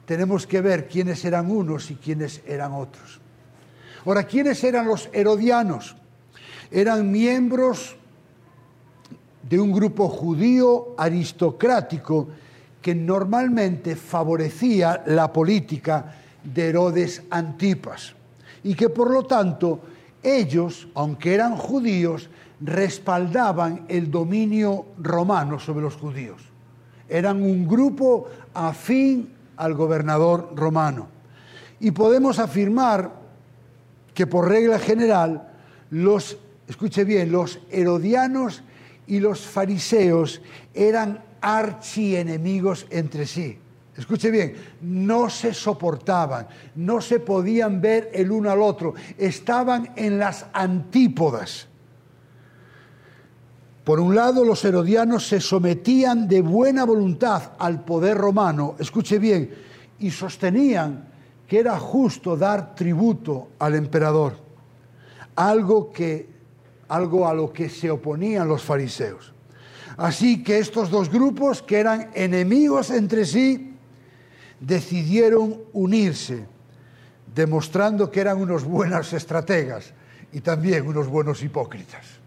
tenemos 0.04 0.46
que 0.46 0.60
ver 0.60 0.88
quiénes 0.88 1.24
eran 1.24 1.50
unos 1.50 1.90
y 1.90 1.96
quiénes 1.96 2.42
eran 2.46 2.72
otros. 2.72 3.20
Ahora, 4.04 4.24
¿quiénes 4.24 4.62
eran 4.64 4.86
los 4.86 5.08
herodianos? 5.12 5.96
Eran 6.70 7.10
miembros 7.10 7.96
de 9.42 9.60
un 9.60 9.72
grupo 9.72 10.08
judío 10.08 10.94
aristocrático 10.98 12.28
que 12.82 12.94
normalmente 12.94 13.96
favorecía 13.96 15.02
la 15.06 15.32
política 15.32 16.14
de 16.42 16.68
Herodes 16.68 17.22
Antipas 17.30 18.14
y 18.64 18.74
que 18.74 18.88
por 18.88 19.10
lo 19.10 19.24
tanto 19.24 19.80
ellos, 20.22 20.88
aunque 20.94 21.34
eran 21.34 21.56
judíos, 21.56 22.28
respaldaban 22.60 23.84
el 23.88 24.10
dominio 24.10 24.86
romano 24.98 25.58
sobre 25.58 25.82
los 25.82 25.96
judíos. 25.96 26.42
Eran 27.08 27.42
un 27.42 27.66
grupo 27.66 28.28
afín 28.54 29.32
al 29.56 29.74
gobernador 29.74 30.52
romano. 30.54 31.08
Y 31.80 31.90
podemos 31.92 32.38
afirmar 32.38 33.12
que 34.14 34.26
por 34.26 34.48
regla 34.48 34.78
general 34.78 35.48
los, 35.90 36.38
escuche 36.66 37.04
bien, 37.04 37.30
los 37.30 37.60
herodianos 37.70 38.62
y 39.06 39.20
los 39.20 39.40
fariseos 39.40 40.42
eran 40.74 41.22
archienemigos 41.40 42.86
entre 42.90 43.26
sí. 43.26 43.58
Escuche 43.96 44.30
bien, 44.30 44.54
no 44.80 45.28
se 45.28 45.52
soportaban, 45.52 46.46
no 46.76 47.00
se 47.00 47.18
podían 47.18 47.80
ver 47.80 48.10
el 48.14 48.30
uno 48.30 48.50
al 48.50 48.62
otro, 48.62 48.94
estaban 49.16 49.90
en 49.96 50.18
las 50.18 50.46
antípodas. 50.52 51.66
Por 53.88 54.00
un 54.00 54.14
lado, 54.14 54.44
los 54.44 54.62
herodianos 54.66 55.26
se 55.26 55.40
sometían 55.40 56.28
de 56.28 56.42
buena 56.42 56.84
voluntad 56.84 57.52
al 57.58 57.86
poder 57.86 58.18
romano, 58.18 58.76
escuche 58.78 59.18
bien, 59.18 59.50
y 59.98 60.10
sostenían 60.10 61.08
que 61.46 61.58
era 61.58 61.78
justo 61.78 62.36
dar 62.36 62.74
tributo 62.74 63.48
al 63.58 63.76
emperador, 63.76 64.34
algo, 65.36 65.90
que, 65.90 66.28
algo 66.88 67.26
a 67.26 67.32
lo 67.32 67.50
que 67.50 67.70
se 67.70 67.90
oponían 67.90 68.46
los 68.46 68.62
fariseos. 68.62 69.32
Así 69.96 70.42
que 70.42 70.58
estos 70.58 70.90
dos 70.90 71.10
grupos, 71.10 71.62
que 71.62 71.78
eran 71.78 72.10
enemigos 72.12 72.90
entre 72.90 73.24
sí, 73.24 73.74
decidieron 74.60 75.62
unirse, 75.72 76.46
demostrando 77.34 78.10
que 78.10 78.20
eran 78.20 78.36
unos 78.36 78.64
buenos 78.64 79.14
estrategas 79.14 79.94
y 80.30 80.42
también 80.42 80.86
unos 80.86 81.08
buenos 81.08 81.42
hipócritas. 81.42 82.17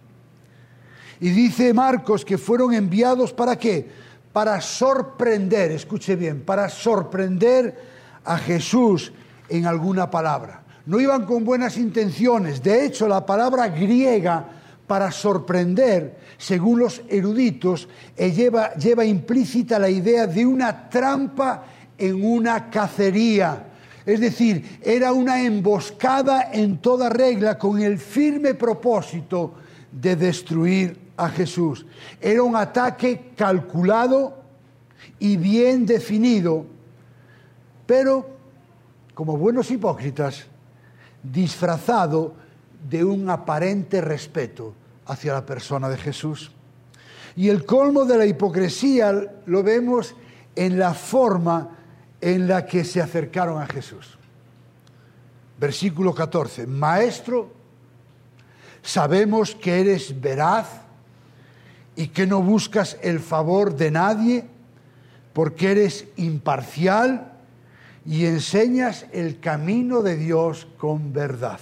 Y 1.22 1.30
dice 1.30 1.72
Marcos 1.72 2.26
que 2.26 2.40
fueron 2.40 2.74
enviados 2.74 3.32
para 3.32 3.56
qué? 3.56 3.88
Para 4.34 4.60
sorprender, 4.60 5.72
escuche 5.72 6.16
bien, 6.16 6.42
para 6.42 6.68
sorprender 6.68 7.80
a 8.26 8.38
Jesús 8.40 9.14
en 9.48 9.68
alguna 9.68 10.10
palabra. 10.10 10.64
No 10.88 11.00
iban 11.00 11.28
con 11.28 11.46
buenas 11.46 11.78
intenciones. 11.78 12.64
De 12.64 12.86
hecho, 12.86 13.08
la 13.08 13.24
palabra 13.24 13.68
griega 13.68 14.50
para 14.88 15.12
sorprender, 15.12 16.18
según 16.40 16.80
los 16.80 17.04
eruditos, 17.08 17.88
eh, 18.18 18.32
lleva, 18.32 18.74
lleva 18.74 19.06
implícita 19.06 19.78
la 19.78 19.90
idea 19.90 20.26
de 20.26 20.44
una 20.44 20.90
trampa 20.90 21.66
en 22.00 22.26
una 22.26 22.72
cacería. 22.72 23.68
Es 24.08 24.20
decir, 24.20 24.80
era 24.82 25.14
una 25.14 25.44
emboscada 25.44 26.50
en 26.52 26.80
toda 26.80 27.10
regla 27.10 27.60
con 27.60 27.80
el 27.80 28.00
firme 28.00 28.56
propósito 28.56 29.54
de 29.92 30.16
destruir 30.16 31.01
a 31.22 31.30
Jesús. 31.30 31.86
Era 32.20 32.42
un 32.42 32.56
ataque 32.56 33.32
calculado 33.38 34.42
y 35.20 35.38
bien 35.38 35.86
definido, 35.86 36.66
pero 37.86 38.28
como 39.14 39.38
buenos 39.38 39.70
hipócritas, 39.70 40.46
disfrazado 41.22 42.34
de 42.90 43.04
un 43.06 43.30
aparente 43.30 44.02
respeto 44.02 44.74
hacia 45.06 45.34
la 45.34 45.46
persona 45.46 45.90
de 45.90 45.98
Jesús. 45.98 46.52
Y 47.36 47.50
el 47.50 47.66
colmo 47.66 48.06
de 48.06 48.18
la 48.18 48.26
hipocresía 48.26 49.14
lo 49.46 49.62
vemos 49.62 50.16
en 50.56 50.80
la 50.80 50.96
forma 50.96 51.78
en 52.20 52.48
la 52.48 52.66
que 52.66 52.84
se 52.84 53.00
acercaron 53.00 53.62
a 53.62 53.68
Jesús. 53.68 54.18
Versículo 55.60 56.16
14, 56.16 56.66
Maestro, 56.66 57.52
sabemos 58.82 59.54
que 59.54 59.82
eres 59.82 60.20
veraz 60.20 60.82
y 62.02 62.08
que 62.08 62.26
no 62.26 62.42
buscas 62.42 62.98
el 63.04 63.20
favor 63.20 63.76
de 63.76 63.92
nadie 63.92 64.44
porque 65.34 65.70
eres 65.70 66.08
imparcial 66.16 67.34
y 68.08 68.26
enseñas 68.26 69.06
el 69.12 69.40
camino 69.40 70.02
de 70.02 70.18
Dios 70.18 70.68
con 70.80 71.14
verdad. 71.14 71.60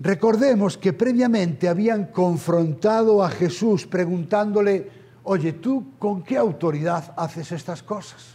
Recordemos 0.00 0.78
que 0.78 0.94
previamente 0.94 1.68
habían 1.68 2.06
confrontado 2.06 3.22
a 3.22 3.28
Jesús 3.28 3.86
preguntándole, 3.86 4.90
oye, 5.24 5.52
¿tú 5.52 5.92
con 5.98 6.22
qué 6.22 6.38
autoridad 6.38 7.12
haces 7.18 7.52
estas 7.52 7.82
cosas? 7.82 8.28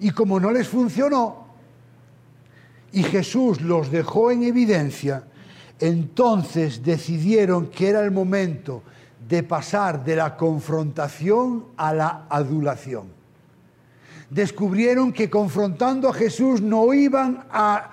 Y 0.00 0.12
como 0.12 0.40
no 0.40 0.50
les 0.50 0.66
funcionó, 0.66 1.44
y 2.90 3.02
Jesús 3.02 3.60
los 3.60 3.90
dejó 3.90 4.30
en 4.30 4.44
evidencia, 4.44 5.24
entonces 5.82 6.84
decidieron 6.84 7.66
que 7.66 7.88
era 7.88 8.04
el 8.04 8.12
momento 8.12 8.84
de 9.28 9.42
pasar 9.42 10.04
de 10.04 10.14
la 10.14 10.36
confrontación 10.36 11.64
a 11.76 11.92
la 11.92 12.26
adulación. 12.30 13.08
Descubrieron 14.30 15.12
que 15.12 15.28
confrontando 15.28 16.08
a 16.08 16.14
Jesús 16.14 16.62
no 16.62 16.94
iban 16.94 17.44
a 17.50 17.90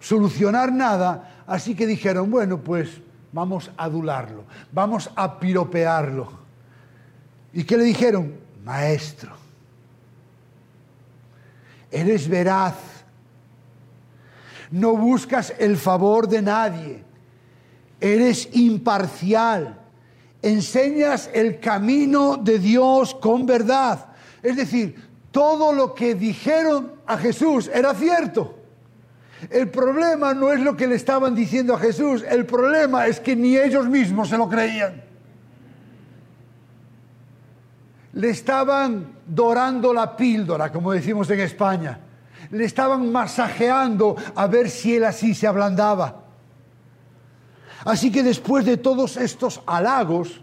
solucionar 0.00 0.72
nada, 0.72 1.44
así 1.46 1.76
que 1.76 1.86
dijeron, 1.86 2.28
bueno, 2.28 2.58
pues 2.58 3.00
vamos 3.30 3.70
a 3.76 3.84
adularlo, 3.84 4.42
vamos 4.72 5.10
a 5.14 5.38
piropearlo. 5.38 6.28
¿Y 7.52 7.62
qué 7.62 7.76
le 7.76 7.84
dijeron? 7.84 8.34
Maestro, 8.64 9.30
eres 11.88 12.28
veraz 12.28 12.91
no 14.72 14.96
buscas 14.96 15.52
el 15.58 15.76
favor 15.76 16.26
de 16.26 16.42
nadie, 16.42 17.04
eres 18.00 18.48
imparcial, 18.52 19.78
enseñas 20.40 21.30
el 21.32 21.60
camino 21.60 22.38
de 22.38 22.58
Dios 22.58 23.14
con 23.14 23.46
verdad. 23.46 24.06
Es 24.42 24.56
decir, 24.56 24.96
todo 25.30 25.72
lo 25.72 25.94
que 25.94 26.14
dijeron 26.14 26.92
a 27.06 27.18
Jesús 27.18 27.70
era 27.72 27.94
cierto. 27.94 28.58
El 29.50 29.68
problema 29.68 30.32
no 30.32 30.50
es 30.50 30.60
lo 30.60 30.76
que 30.76 30.86
le 30.86 30.94
estaban 30.94 31.34
diciendo 31.34 31.74
a 31.74 31.78
Jesús, 31.78 32.24
el 32.28 32.46
problema 32.46 33.06
es 33.06 33.20
que 33.20 33.36
ni 33.36 33.56
ellos 33.56 33.88
mismos 33.88 34.30
se 34.30 34.38
lo 34.38 34.48
creían. 34.48 35.02
Le 38.14 38.30
estaban 38.30 39.12
dorando 39.26 39.92
la 39.92 40.16
píldora, 40.16 40.72
como 40.72 40.92
decimos 40.92 41.28
en 41.28 41.40
España 41.40 41.98
le 42.52 42.66
estaban 42.66 43.10
masajeando 43.10 44.14
a 44.34 44.46
ver 44.46 44.68
si 44.68 44.96
él 44.96 45.04
así 45.04 45.34
se 45.34 45.46
ablandaba. 45.46 46.22
Así 47.84 48.12
que 48.12 48.22
después 48.22 48.64
de 48.64 48.76
todos 48.76 49.16
estos 49.16 49.62
halagos, 49.66 50.40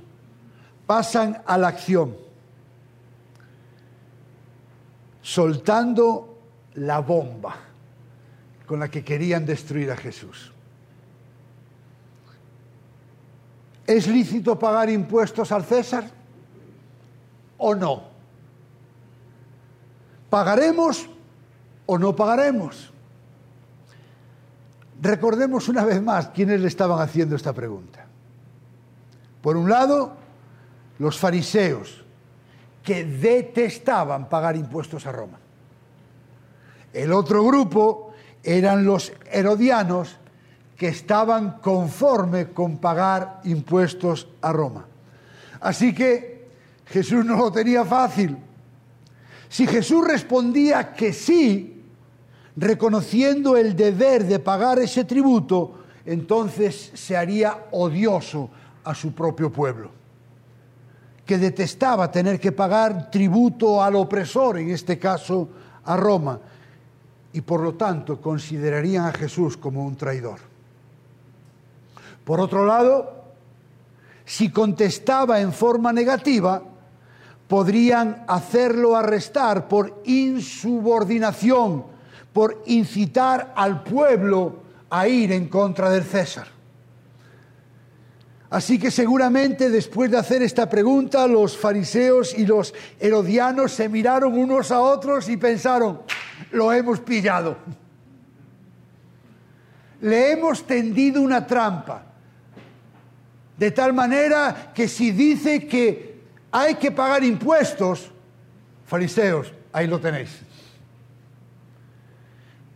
pasan 0.87 1.41
a 1.45 1.57
la 1.57 1.67
acción, 1.67 2.17
soltando 5.21 6.39
la 6.73 6.99
bomba 6.99 7.55
con 8.65 8.79
la 8.79 8.89
que 8.89 9.03
querían 9.03 9.45
destruir 9.45 9.91
a 9.91 9.95
Jesús. 9.95 10.51
¿Es 13.85 14.07
lícito 14.07 14.57
pagar 14.57 14.89
impuestos 14.89 15.51
al 15.51 15.63
César 15.63 16.09
o 17.59 17.75
no? 17.75 18.03
¿Pagaremos 20.29 21.07
o 21.89 21.97
no 21.97 22.15
pagaremos? 22.15 22.93
Recordemos 25.01 25.67
una 25.69 25.83
vez 25.83 25.99
más 26.03 26.29
quiénes 26.29 26.61
le 26.61 26.67
estaban 26.67 27.01
haciendo 27.01 27.35
esta 27.35 27.51
pregunta. 27.51 28.05
Por 29.41 29.57
un 29.57 29.67
lado, 29.67 30.13
los 30.99 31.17
fariseos, 31.17 32.03
que 32.83 33.05
detestaban 33.05 34.29
pagar 34.29 34.55
impuestos 34.55 35.07
a 35.07 35.11
Roma. 35.11 35.39
El 36.93 37.11
otro 37.11 37.43
grupo 37.43 38.13
eran 38.43 38.85
los 38.85 39.11
herodianos, 39.31 40.17
que 40.77 40.89
estaban 40.89 41.57
conforme 41.59 42.51
con 42.51 42.77
pagar 42.77 43.41
impuestos 43.45 44.27
a 44.41 44.53
Roma. 44.53 44.85
Así 45.59 45.93
que 45.95 46.49
Jesús 46.85 47.25
no 47.25 47.35
lo 47.35 47.51
tenía 47.51 47.83
fácil. 47.83 48.37
Si 49.49 49.65
Jesús 49.65 50.07
respondía 50.07 50.93
que 50.93 51.11
sí, 51.11 51.78
reconociendo 52.59 53.55
el 53.55 53.75
deber 53.75 54.25
de 54.25 54.39
pagar 54.39 54.79
ese 54.79 55.05
tributo, 55.05 55.75
entonces 56.05 56.91
se 56.93 57.15
haría 57.15 57.67
odioso 57.71 58.49
a 58.83 58.93
su 58.93 59.13
propio 59.13 59.51
pueblo, 59.51 59.91
que 61.25 61.37
detestaba 61.37 62.11
tener 62.11 62.39
que 62.39 62.51
pagar 62.51 63.09
tributo 63.09 63.81
al 63.81 63.95
opresor, 63.95 64.57
en 64.57 64.71
este 64.71 64.99
caso 64.99 65.47
a 65.85 65.95
Roma, 65.95 66.39
y 67.31 67.41
por 67.41 67.61
lo 67.61 67.75
tanto 67.75 68.19
considerarían 68.19 69.05
a 69.05 69.13
Jesús 69.13 69.55
como 69.55 69.85
un 69.85 69.95
traidor. 69.95 70.39
Por 72.25 72.41
otro 72.41 72.65
lado, 72.65 73.23
si 74.25 74.51
contestaba 74.51 75.39
en 75.39 75.53
forma 75.53 75.93
negativa, 75.93 76.61
podrían 77.47 78.25
hacerlo 78.27 78.95
arrestar 78.95 79.67
por 79.67 80.01
insubordinación, 80.05 81.98
por 82.39 82.63
incitar 82.67 83.51
al 83.53 83.83
pueblo 83.83 84.63
a 84.89 85.09
ir 85.09 85.33
en 85.33 85.49
contra 85.49 85.89
del 85.89 86.05
César. 86.05 86.47
Así 88.49 88.79
que 88.79 88.91
seguramente 88.91 89.69
después 89.69 90.09
de 90.09 90.19
hacer 90.19 90.41
esta 90.41 90.69
pregunta, 90.69 91.27
los 91.27 91.57
fariseos 91.57 92.33
y 92.33 92.45
los 92.45 92.73
herodianos 92.97 93.73
se 93.73 93.89
miraron 93.89 94.39
unos 94.39 94.71
a 94.71 94.79
otros 94.79 95.27
y 95.27 95.35
pensaron, 95.35 95.99
lo 96.51 96.71
hemos 96.71 97.01
pillado. 97.01 97.57
Le 99.99 100.31
hemos 100.31 100.65
tendido 100.65 101.21
una 101.21 101.45
trampa. 101.45 102.05
De 103.57 103.71
tal 103.71 103.91
manera 103.91 104.71
que 104.73 104.87
si 104.87 105.11
dice 105.11 105.67
que 105.67 106.21
hay 106.53 106.75
que 106.75 106.91
pagar 106.91 107.21
impuestos, 107.21 108.09
fariseos, 108.85 109.51
ahí 109.73 109.87
lo 109.87 109.99
tenéis. 109.99 110.47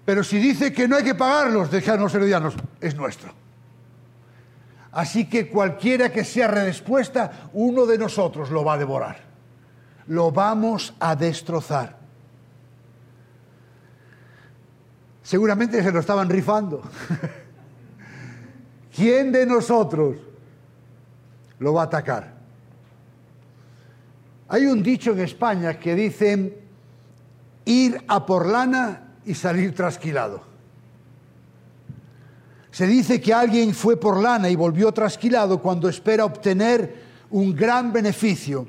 Pero 0.06 0.24
si 0.24 0.38
dice 0.38 0.74
que 0.74 0.88
no 0.88 0.98
hay 0.98 1.04
que 1.04 1.16
pagarlos, 1.16 1.72
dejan 1.72 2.00
los 2.00 2.14
herodianos, 2.14 2.56
es 2.82 2.96
nuestro. 2.96 3.34
Así 4.92 5.28
que 5.28 5.50
cualquiera 5.50 6.12
que 6.12 6.24
sea 6.24 6.48
redespuesta, 6.48 7.50
uno 7.54 7.86
de 7.86 7.98
nosotros 7.98 8.52
lo 8.52 8.64
va 8.64 8.74
a 8.74 8.78
devorar. 8.78 9.22
Lo 10.08 10.32
vamos 10.32 10.94
a 11.00 11.16
destrozar. 11.16 11.98
Seguramente 15.24 15.82
se 15.82 15.92
lo 15.92 16.00
estaban 16.00 16.30
rifando. 16.30 16.84
¿Quién 18.96 19.32
de 19.32 19.46
nosotros 19.46 20.18
lo 21.64 21.74
va 21.74 21.84
a 21.84 21.86
atacar. 21.86 22.34
Hay 24.50 24.66
un 24.66 24.84
dicho 24.84 25.12
en 25.14 25.22
España 25.22 25.80
que 25.80 25.96
dice 25.96 26.62
ir 27.66 28.04
a 28.08 28.26
por 28.26 28.48
lana 28.48 29.03
y 29.26 29.34
salir 29.34 29.74
trasquilado. 29.74 30.42
Se 32.74 32.88
dice 32.88 33.22
que 33.22 33.34
alguien 33.34 33.74
fue 33.76 33.98
por 33.98 34.20
lana 34.20 34.50
y 34.50 34.56
volvió 34.56 34.92
trasquilado 34.92 35.62
cuando 35.62 35.88
espera 35.88 36.26
obtener 36.26 37.04
un 37.30 37.56
gran 37.56 37.94
beneficio 37.94 38.68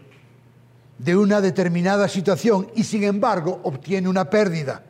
de 0.99 1.17
una 1.17 1.41
determinada 1.41 2.07
situación 2.07 2.71
y 2.75 2.85
sin 2.85 3.05
embargo 3.05 3.61
obtiene 3.65 4.09
una 4.09 4.29
pérdida, 4.29 4.83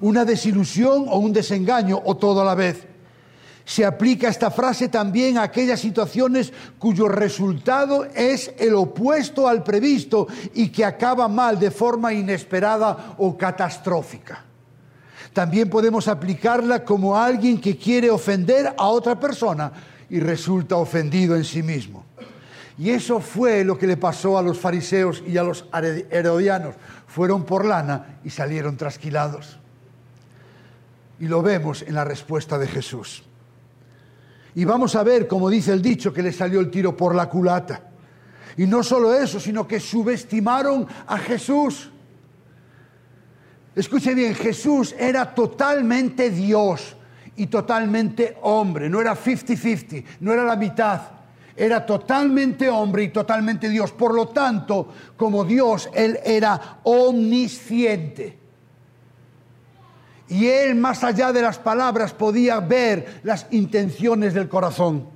una 0.00 0.24
desilusión 0.24 1.06
o 1.08 1.18
un 1.18 1.32
desengaño 1.32 2.00
o 2.04 2.16
todo 2.16 2.40
a 2.40 2.44
la 2.44 2.54
vez. 2.54 2.86
Se 3.66 3.84
aplica 3.84 4.28
esta 4.28 4.50
frase 4.50 4.88
también 4.88 5.36
a 5.38 5.42
aquellas 5.42 5.80
situaciones 5.80 6.52
cuyo 6.78 7.08
resultado 7.08 8.06
es 8.14 8.52
el 8.58 8.74
opuesto 8.74 9.46
al 9.46 9.62
previsto 9.62 10.26
y 10.54 10.68
que 10.68 10.84
acaba 10.84 11.28
mal 11.28 11.58
de 11.58 11.70
forma 11.70 12.12
inesperada 12.12 13.14
o 13.18 13.36
catastrófica. 13.36 14.44
También 15.34 15.68
podemos 15.68 16.06
aplicarla 16.06 16.84
como 16.84 17.16
alguien 17.16 17.60
que 17.60 17.76
quiere 17.76 18.08
ofender 18.08 18.72
a 18.78 18.86
otra 18.86 19.18
persona 19.18 19.72
y 20.08 20.20
resulta 20.20 20.76
ofendido 20.76 21.34
en 21.34 21.44
sí 21.44 21.60
mismo. 21.60 22.06
Y 22.78 22.90
eso 22.90 23.20
fue 23.20 23.64
lo 23.64 23.76
que 23.76 23.88
le 23.88 23.96
pasó 23.96 24.38
a 24.38 24.42
los 24.42 24.58
fariseos 24.58 25.24
y 25.26 25.36
a 25.36 25.42
los 25.42 25.66
herodianos. 26.10 26.76
Fueron 27.08 27.44
por 27.44 27.64
lana 27.64 28.20
y 28.24 28.30
salieron 28.30 28.76
trasquilados. 28.76 29.58
Y 31.18 31.26
lo 31.26 31.42
vemos 31.42 31.82
en 31.82 31.94
la 31.94 32.04
respuesta 32.04 32.56
de 32.56 32.68
Jesús. 32.68 33.24
Y 34.54 34.64
vamos 34.64 34.94
a 34.94 35.02
ver, 35.02 35.26
como 35.26 35.50
dice 35.50 35.72
el 35.72 35.82
dicho, 35.82 36.12
que 36.12 36.22
le 36.22 36.32
salió 36.32 36.60
el 36.60 36.70
tiro 36.70 36.96
por 36.96 37.12
la 37.12 37.28
culata. 37.28 37.90
Y 38.56 38.66
no 38.66 38.84
solo 38.84 39.12
eso, 39.12 39.40
sino 39.40 39.66
que 39.66 39.80
subestimaron 39.80 40.86
a 41.08 41.18
Jesús. 41.18 41.90
Escuche 43.74 44.14
bien, 44.14 44.34
Jesús 44.34 44.94
era 44.98 45.34
totalmente 45.34 46.30
Dios 46.30 46.96
y 47.36 47.46
totalmente 47.46 48.36
hombre, 48.42 48.88
no 48.88 49.00
era 49.00 49.16
50-50, 49.16 50.04
no 50.20 50.32
era 50.32 50.44
la 50.44 50.54
mitad, 50.54 51.00
era 51.56 51.84
totalmente 51.84 52.68
hombre 52.68 53.04
y 53.04 53.08
totalmente 53.08 53.68
Dios. 53.68 53.90
Por 53.92 54.14
lo 54.14 54.28
tanto, 54.28 54.92
como 55.16 55.44
Dios, 55.44 55.88
Él 55.94 56.18
era 56.24 56.78
omnisciente. 56.84 58.38
Y 60.28 60.46
él, 60.46 60.74
más 60.74 61.04
allá 61.04 61.32
de 61.32 61.42
las 61.42 61.58
palabras, 61.58 62.14
podía 62.14 62.58
ver 62.58 63.20
las 63.24 63.46
intenciones 63.50 64.32
del 64.32 64.48
corazón. 64.48 65.13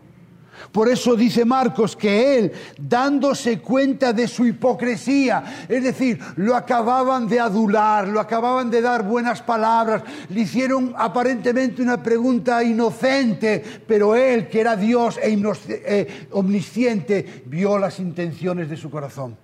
Por 0.73 0.89
eso 0.89 1.17
dice 1.17 1.45
Marcos 1.45 1.97
que 1.97 2.39
él, 2.39 2.53
dándose 2.79 3.61
cuenta 3.61 4.13
de 4.13 4.29
su 4.29 4.47
hipocresía, 4.47 5.67
es 5.69 5.83
decir, 5.83 6.19
lo 6.37 6.55
acababan 6.55 7.27
de 7.27 7.41
adular, 7.41 8.09
lo 8.09 8.21
acababan 8.21 8.71
de 8.71 8.81
dar 8.81 9.03
buenas 9.03 9.43
palabras, 9.43 10.03
le 10.29 10.41
hicieron 10.41 10.95
aparentemente 10.97 11.83
una 11.83 12.03
pregunta 12.03 12.63
inocente, 12.63 13.63
pero 13.87 14.15
él, 14.15 14.49
que 14.49 14.61
era 14.61 14.77
Dios 14.77 15.19
e 15.23 15.33
eh, 15.69 16.27
omnisciente, 16.33 17.45
vio 17.47 17.79
las 17.79 17.99
intenciones 17.99 18.69
de 18.69 18.77
su 18.77 18.91
corazón. 18.91 19.37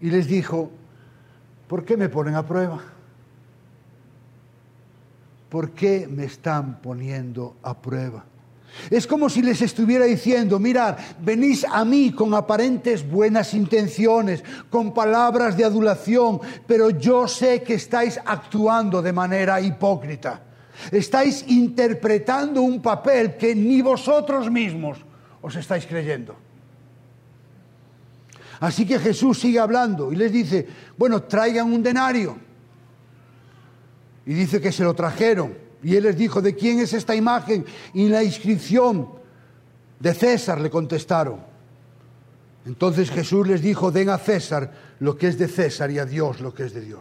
Y 0.00 0.10
les 0.10 0.26
dijo, 0.26 0.70
¿por 1.66 1.84
qué 1.84 1.96
me 1.96 2.08
ponen 2.08 2.34
a 2.34 2.46
prueba? 2.46 2.80
¿por 5.50 5.72
qué 5.72 6.08
me 6.08 6.24
están 6.24 6.80
poniendo 6.80 7.56
a 7.62 7.76
prueba? 7.82 8.24
Es 8.88 9.06
como 9.06 9.28
si 9.28 9.42
les 9.42 9.60
estuviera 9.62 10.04
diciendo, 10.04 10.58
mirad, 10.58 10.96
venís 11.20 11.64
a 11.64 11.84
mí 11.84 12.12
con 12.12 12.34
aparentes 12.34 13.08
buenas 13.08 13.52
intenciones, 13.54 14.42
con 14.70 14.94
palabras 14.94 15.56
de 15.56 15.64
adulación, 15.64 16.40
pero 16.66 16.90
yo 16.90 17.28
sé 17.28 17.62
que 17.62 17.74
estáis 17.74 18.18
actuando 18.24 19.02
de 19.02 19.12
manera 19.12 19.60
hipócrita. 19.60 20.42
Estáis 20.90 21.44
interpretando 21.48 22.62
un 22.62 22.80
papel 22.80 23.36
que 23.36 23.54
ni 23.54 23.82
vosotros 23.82 24.50
mismos 24.50 24.98
os 25.42 25.56
estáis 25.56 25.86
creyendo. 25.86 26.36
Así 28.60 28.86
que 28.86 28.98
Jesús 28.98 29.40
sigue 29.40 29.58
hablando 29.58 30.12
y 30.12 30.16
les 30.16 30.32
dice, 30.32 30.66
bueno, 30.96 31.22
traigan 31.22 31.72
un 31.72 31.82
denario 31.82 32.36
y 34.26 34.34
dice 34.34 34.60
que 34.60 34.70
se 34.70 34.84
lo 34.84 34.94
trajeron. 34.94 35.69
Y 35.82 35.96
él 35.96 36.04
les 36.04 36.16
dijo, 36.16 36.42
¿de 36.42 36.54
quién 36.54 36.80
es 36.80 36.92
esta 36.92 37.14
imagen? 37.14 37.64
Y 37.94 38.08
la 38.08 38.22
inscripción 38.22 39.08
de 39.98 40.14
César 40.14 40.60
le 40.60 40.70
contestaron. 40.70 41.40
Entonces 42.66 43.10
Jesús 43.10 43.46
les 43.46 43.62
dijo, 43.62 43.90
den 43.90 44.10
a 44.10 44.18
César 44.18 44.70
lo 45.00 45.16
que 45.16 45.28
es 45.28 45.38
de 45.38 45.48
César 45.48 45.90
y 45.90 45.98
a 45.98 46.04
Dios 46.04 46.40
lo 46.40 46.52
que 46.52 46.64
es 46.64 46.74
de 46.74 46.82
Dios. 46.82 47.00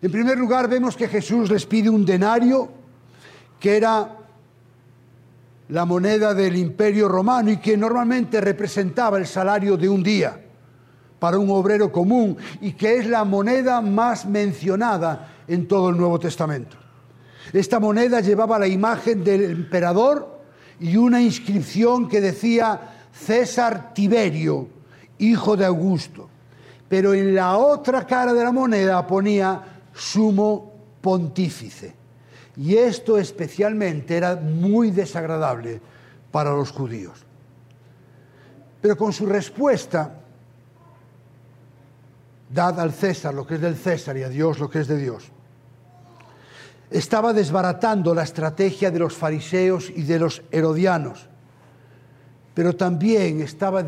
En 0.00 0.12
primer 0.12 0.38
lugar, 0.38 0.68
vemos 0.68 0.96
que 0.96 1.08
Jesús 1.08 1.50
les 1.50 1.66
pide 1.66 1.90
un 1.90 2.04
denario, 2.04 2.68
que 3.58 3.76
era 3.76 4.16
la 5.68 5.84
moneda 5.84 6.34
del 6.34 6.56
imperio 6.56 7.08
romano 7.08 7.50
y 7.50 7.58
que 7.58 7.76
normalmente 7.76 8.40
representaba 8.40 9.18
el 9.18 9.26
salario 9.26 9.76
de 9.76 9.88
un 9.88 10.02
día 10.02 10.40
para 11.18 11.38
un 11.38 11.50
obrero 11.50 11.90
común 11.90 12.36
y 12.60 12.72
que 12.72 12.98
es 12.98 13.06
la 13.06 13.24
moneda 13.24 13.80
más 13.80 14.24
mencionada 14.24 15.34
en 15.46 15.66
todo 15.66 15.90
el 15.90 15.96
Nuevo 15.96 16.18
Testamento. 16.18 16.77
Esta 17.52 17.80
moneda 17.80 18.20
llevaba 18.20 18.58
la 18.58 18.66
imagen 18.66 19.24
del 19.24 19.44
emperador 19.44 20.38
y 20.80 20.96
una 20.96 21.20
inscripción 21.20 22.08
que 22.08 22.20
decía 22.20 22.80
César 23.12 23.92
Tiberio, 23.94 24.68
hijo 25.18 25.56
de 25.56 25.64
Augusto. 25.64 26.28
Pero 26.88 27.14
en 27.14 27.34
la 27.34 27.56
otra 27.56 28.06
cara 28.06 28.32
de 28.32 28.44
la 28.44 28.52
moneda 28.52 29.06
ponía 29.06 29.80
sumo 29.92 30.72
pontífice. 31.00 31.94
Y 32.56 32.76
esto 32.76 33.18
especialmente 33.18 34.16
era 34.16 34.36
muy 34.36 34.90
desagradable 34.90 35.80
para 36.30 36.50
los 36.50 36.70
judíos. 36.72 37.24
Pero 38.80 38.96
con 38.96 39.12
su 39.12 39.26
respuesta, 39.26 40.20
dad 42.52 42.80
al 42.80 42.92
César 42.92 43.34
lo 43.34 43.46
que 43.46 43.56
es 43.56 43.60
del 43.60 43.76
César 43.76 44.16
y 44.16 44.22
a 44.22 44.28
Dios 44.28 44.58
lo 44.58 44.70
que 44.70 44.80
es 44.80 44.88
de 44.88 44.96
Dios, 44.96 45.30
estaba 46.90 47.32
desbaratando 47.32 48.14
la 48.14 48.22
estrategia 48.22 48.90
de 48.90 48.98
los 48.98 49.14
fariseos 49.14 49.90
y 49.94 50.02
de 50.02 50.18
los 50.18 50.42
herodianos, 50.50 51.28
pero 52.54 52.74
también 52.74 53.40
estaba 53.42 53.84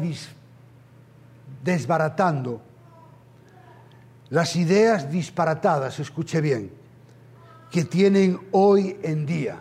desbaratando 1.64 2.62
las 4.28 4.54
ideas 4.54 5.10
disparatadas, 5.10 5.98
escuche 5.98 6.40
bien, 6.40 6.70
que 7.70 7.84
tienen 7.84 8.38
hoy 8.52 8.96
en 9.02 9.26
día 9.26 9.60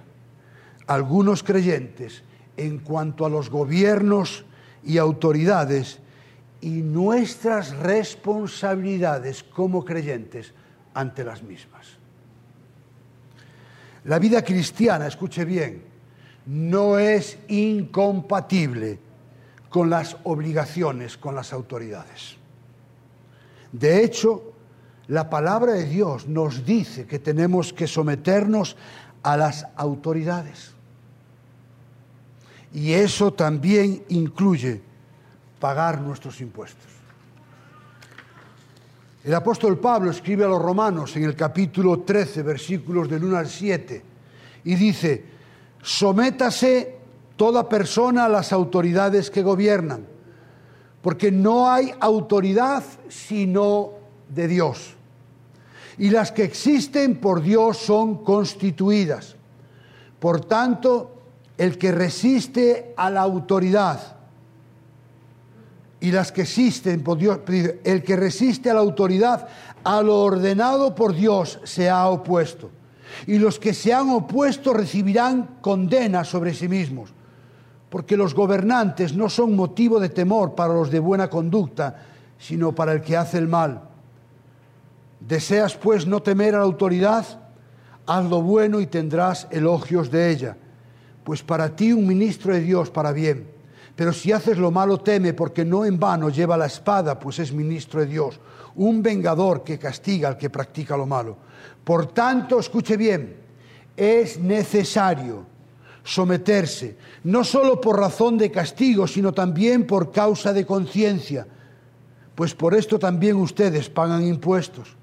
algunos 0.88 1.44
creyentes 1.44 2.24
en 2.58 2.80
cuanto 2.80 3.26
a 3.26 3.30
los 3.30 3.50
gobiernos 3.50 4.46
y 4.84 4.98
autoridades 4.98 6.00
y 6.62 6.82
nuestras 6.82 7.76
responsabilidades 7.78 9.44
como 9.44 9.86
creyentes 9.86 10.54
ante 10.94 11.24
las 11.24 11.42
mismas. 11.42 11.99
La 14.10 14.18
vida 14.18 14.44
cristiana, 14.44 15.06
escuche 15.06 15.46
bien, 15.46 15.84
no 16.48 16.98
es 16.98 17.38
incompatible 17.48 18.98
con 19.70 19.92
las 19.92 20.18
obligaciones, 20.24 21.16
con 21.16 21.36
las 21.36 21.54
autoridades. 21.54 22.36
De 23.72 24.04
hecho, 24.04 24.52
la 25.10 25.30
palabra 25.30 25.74
de 25.74 25.86
Dios 25.86 26.28
nos 26.28 26.66
dice 26.66 27.06
que 27.06 27.20
tenemos 27.20 27.72
que 27.72 27.86
someternos 27.86 28.78
a 29.22 29.38
las 29.38 29.68
autoridades. 29.76 30.72
Y 32.74 32.94
eso 32.94 33.32
también 33.32 34.04
incluye 34.10 34.82
pagar 35.60 36.02
nuestros 36.02 36.42
impuestos. 36.42 36.99
El 39.24 39.34
apóstol 39.34 39.80
Pablo 39.80 40.12
escribe 40.12 40.46
a 40.46 40.48
los 40.48 40.62
romanos 40.62 41.16
en 41.16 41.24
el 41.24 41.36
capítulo 41.36 42.02
13, 42.02 42.42
versículos 42.44 43.10
del 43.10 43.24
1 43.24 43.38
al 43.38 43.48
7, 43.48 44.04
y 44.64 44.76
dice, 44.76 45.26
sométase 45.82 46.98
toda 47.36 47.68
persona 47.68 48.26
a 48.26 48.30
las 48.30 48.54
autoridades 48.54 49.30
que 49.30 49.44
gobiernan, 49.44 50.06
porque 51.02 51.32
no 51.32 51.70
hay 51.70 51.94
autoridad 52.00 52.84
sino 53.10 53.92
de 54.30 54.48
Dios 54.48 54.96
y 56.00 56.10
las 56.10 56.32
que 56.32 56.44
existen 56.44 57.18
por 57.18 57.42
Dios 57.42 57.78
son 57.78 58.24
constituidas. 58.24 59.36
Por 60.18 60.46
tanto, 60.46 61.22
el 61.58 61.78
que 61.78 61.92
resiste 61.92 62.94
a 62.96 63.10
la 63.10 63.22
autoridad 63.22 64.16
y 66.02 66.12
las 66.12 66.32
que 66.32 66.44
existen 66.44 67.04
por 67.04 67.18
Dios, 67.18 67.40
el 67.84 68.04
que 68.04 68.16
resiste 68.16 68.70
a 68.70 68.74
la 68.74 68.80
autoridad, 68.80 69.48
a 69.84 70.02
lo 70.02 70.22
ordenado 70.22 70.96
por 70.96 71.14
Dios 71.14 71.60
se 71.64 71.90
ha 71.90 72.08
opuesto. 72.08 72.70
Y 73.28 73.38
los 73.38 73.60
que 73.60 73.74
se 73.74 73.94
han 73.94 74.10
opuesto 74.10 74.74
recibirán 74.74 75.58
condena 75.62 76.24
sobre 76.24 76.54
sí 76.54 76.68
mismos, 76.68 77.12
porque 77.90 78.16
los 78.16 78.34
gobernantes 78.34 79.16
no 79.16 79.30
son 79.30 79.56
motivo 79.56 80.00
de 80.00 80.10
temor 80.10 80.56
para 80.56 80.74
los 80.74 80.92
de 80.92 81.00
buena 81.00 81.30
conducta, 81.30 82.04
sino 82.38 82.74
para 82.74 82.94
el 82.94 83.02
que 83.02 83.18
hace 83.18 83.38
el 83.38 83.48
mal 83.48 83.90
Deseas 85.20 85.76
pues 85.76 86.08
no 86.08 86.22
temer 86.22 86.56
a 86.56 86.60
la 86.60 86.64
autoridad, 86.64 87.26
haz 88.06 88.26
lo 88.26 88.42
bueno 88.42 88.80
y 88.80 88.88
tendrás 88.88 89.48
elogios 89.52 90.10
de 90.10 90.32
ella, 90.32 90.58
pues 91.24 91.44
para 91.44 91.76
ti 91.76 91.92
un 91.92 92.08
ministro 92.08 92.54
de 92.54 92.62
Dios 92.62 92.90
para 92.90 93.12
bien. 93.12 93.59
Pero 94.00 94.14
si 94.14 94.32
haces 94.32 94.58
lo 94.58 94.72
malo, 94.72 95.02
teme, 95.02 95.34
porque 95.34 95.66
no 95.66 95.84
en 95.84 96.00
vano 96.00 96.30
lleva 96.30 96.56
la 96.56 96.68
espada, 96.68 97.20
pues 97.20 97.40
es 97.40 97.52
ministro 97.52 98.00
de 98.00 98.06
Dios, 98.06 98.40
un 98.78 99.04
vengador 99.04 99.62
que 99.62 99.78
castiga 99.78 100.30
al 100.30 100.38
que 100.38 100.50
practica 100.50 100.96
lo 100.96 101.06
malo. 101.06 101.36
Por 101.84 102.06
tanto, 102.14 102.62
escuche 102.62 102.96
bien, 102.96 103.36
es 103.98 104.40
necesario 104.40 105.46
someterse, 106.02 106.96
no 107.26 107.44
solo 107.44 107.82
por 107.82 108.00
razón 108.00 108.38
de 108.38 108.50
castigo, 108.50 109.06
sino 109.06 109.34
también 109.34 109.86
por 109.86 110.14
causa 110.14 110.54
de 110.54 110.66
conciencia, 110.66 111.46
pues 112.36 112.56
por 112.56 112.76
esto 112.76 113.00
también 113.00 113.36
ustedes 113.36 113.90
pagan 113.90 114.24
impuestos 114.26 114.96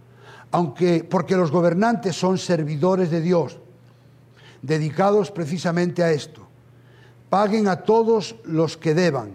aunque 0.52 1.04
porque 1.04 1.37
los 1.37 1.50
gobernantes 1.50 2.16
son 2.16 2.38
servidores 2.38 3.11
de 3.11 3.20
Dios, 3.20 3.59
dedicados 4.62 5.30
precisamente 5.30 6.02
a 6.02 6.12
esto. 6.12 6.45
Paguen 7.29 7.69
a 7.69 7.77
todos 7.77 8.37
los 8.45 8.77
que 8.77 8.95
deban, 8.95 9.31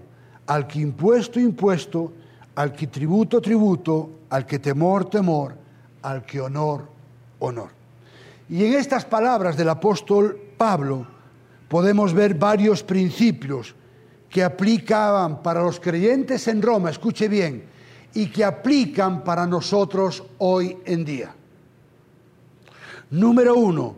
al 0.48 0.68
que 0.68 0.80
impuesto, 0.80 1.40
impuesto, 1.40 2.14
al 2.56 2.74
que 2.74 2.88
tributo, 2.88 3.42
tributo, 3.42 4.10
al 4.30 4.46
que 4.46 4.60
temor, 4.60 5.10
temor, 5.10 5.56
al 6.02 6.26
que 6.26 6.42
honor, 6.42 6.88
honor. 7.40 7.70
Y 8.50 8.66
en 8.66 8.74
estas 8.74 9.06
palabras 9.06 9.56
del 9.56 9.70
apóstol 9.70 10.38
Pablo 10.58 11.08
podemos 11.68 12.14
ver 12.14 12.36
varios 12.36 12.84
principios 12.84 13.76
que 14.30 14.44
aplicaban 14.44 15.42
para 15.42 15.62
los 15.62 15.80
creyentes 15.80 16.48
en 16.48 16.62
Roma, 16.62 16.90
escuche 16.90 17.28
bien, 17.28 17.66
y 18.14 18.28
que 18.28 18.44
aplican 18.44 19.24
para 19.24 19.46
nosotros 19.46 20.24
hoy 20.38 20.78
en 20.86 21.06
día. 21.06 21.34
Número 23.12 23.56
uno, 23.56 23.96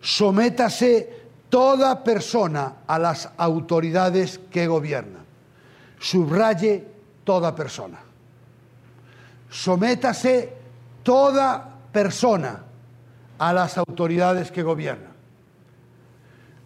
sométase 0.00 1.23
toda 1.54 2.02
persona 2.02 2.78
a 2.84 2.98
las 2.98 3.30
autoridades 3.36 4.40
que 4.50 4.66
gobiernan. 4.66 5.22
Subraye 6.00 6.84
toda 7.22 7.54
persona. 7.54 8.00
Sométase 9.50 10.52
toda 11.04 11.78
persona 11.92 12.60
a 13.38 13.52
las 13.52 13.78
autoridades 13.78 14.50
que 14.50 14.64
gobiernan. 14.64 15.12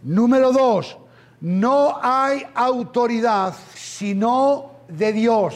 Número 0.04 0.52
dos, 0.52 0.96
no 1.42 1.98
hay 2.00 2.46
autoridad 2.54 3.54
sino 3.74 4.70
de 4.88 5.12
Dios. 5.12 5.54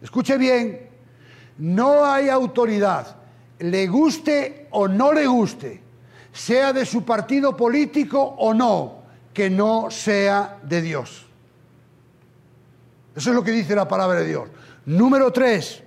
Escuche 0.00 0.38
bien, 0.38 0.88
no 1.58 2.06
hay 2.06 2.30
autoridad, 2.30 3.16
le 3.58 3.86
guste 3.86 4.66
o 4.70 4.88
no 4.88 5.12
le 5.12 5.26
guste, 5.26 5.87
sea 6.38 6.72
de 6.72 6.86
su 6.86 7.04
partido 7.04 7.56
político 7.56 8.22
o 8.22 8.54
no, 8.54 9.02
que 9.34 9.50
no 9.50 9.90
sea 9.90 10.60
de 10.62 10.80
Dios. 10.80 11.26
Eso 13.16 13.30
es 13.30 13.36
lo 13.36 13.42
que 13.42 13.50
dice 13.50 13.74
la 13.74 13.88
palabra 13.88 14.20
de 14.20 14.28
Dios. 14.28 14.48
Número 14.86 15.32
tres, 15.32 15.82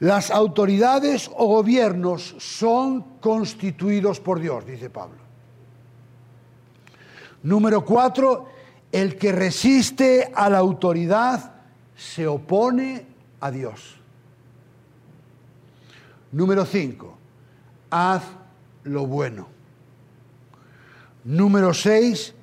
las 0.00 0.30
autoridades 0.30 1.30
o 1.36 1.46
gobiernos 1.46 2.36
son 2.38 3.18
constituidos 3.20 4.18
por 4.18 4.40
Dios, 4.40 4.64
dice 4.64 4.88
Pablo. 4.88 5.18
Número 7.42 7.84
cuatro, 7.84 8.48
el 8.90 9.18
que 9.18 9.30
resiste 9.30 10.32
a 10.34 10.48
la 10.48 10.58
autoridad 10.58 11.52
se 11.94 12.26
opone 12.26 13.06
a 13.40 13.50
Dios. 13.50 13.96
Número 16.32 16.64
5, 16.64 17.18
haz 17.90 18.37
lo 18.88 19.06
bueno. 19.06 19.48
Número 21.24 21.74
6, 21.74 22.34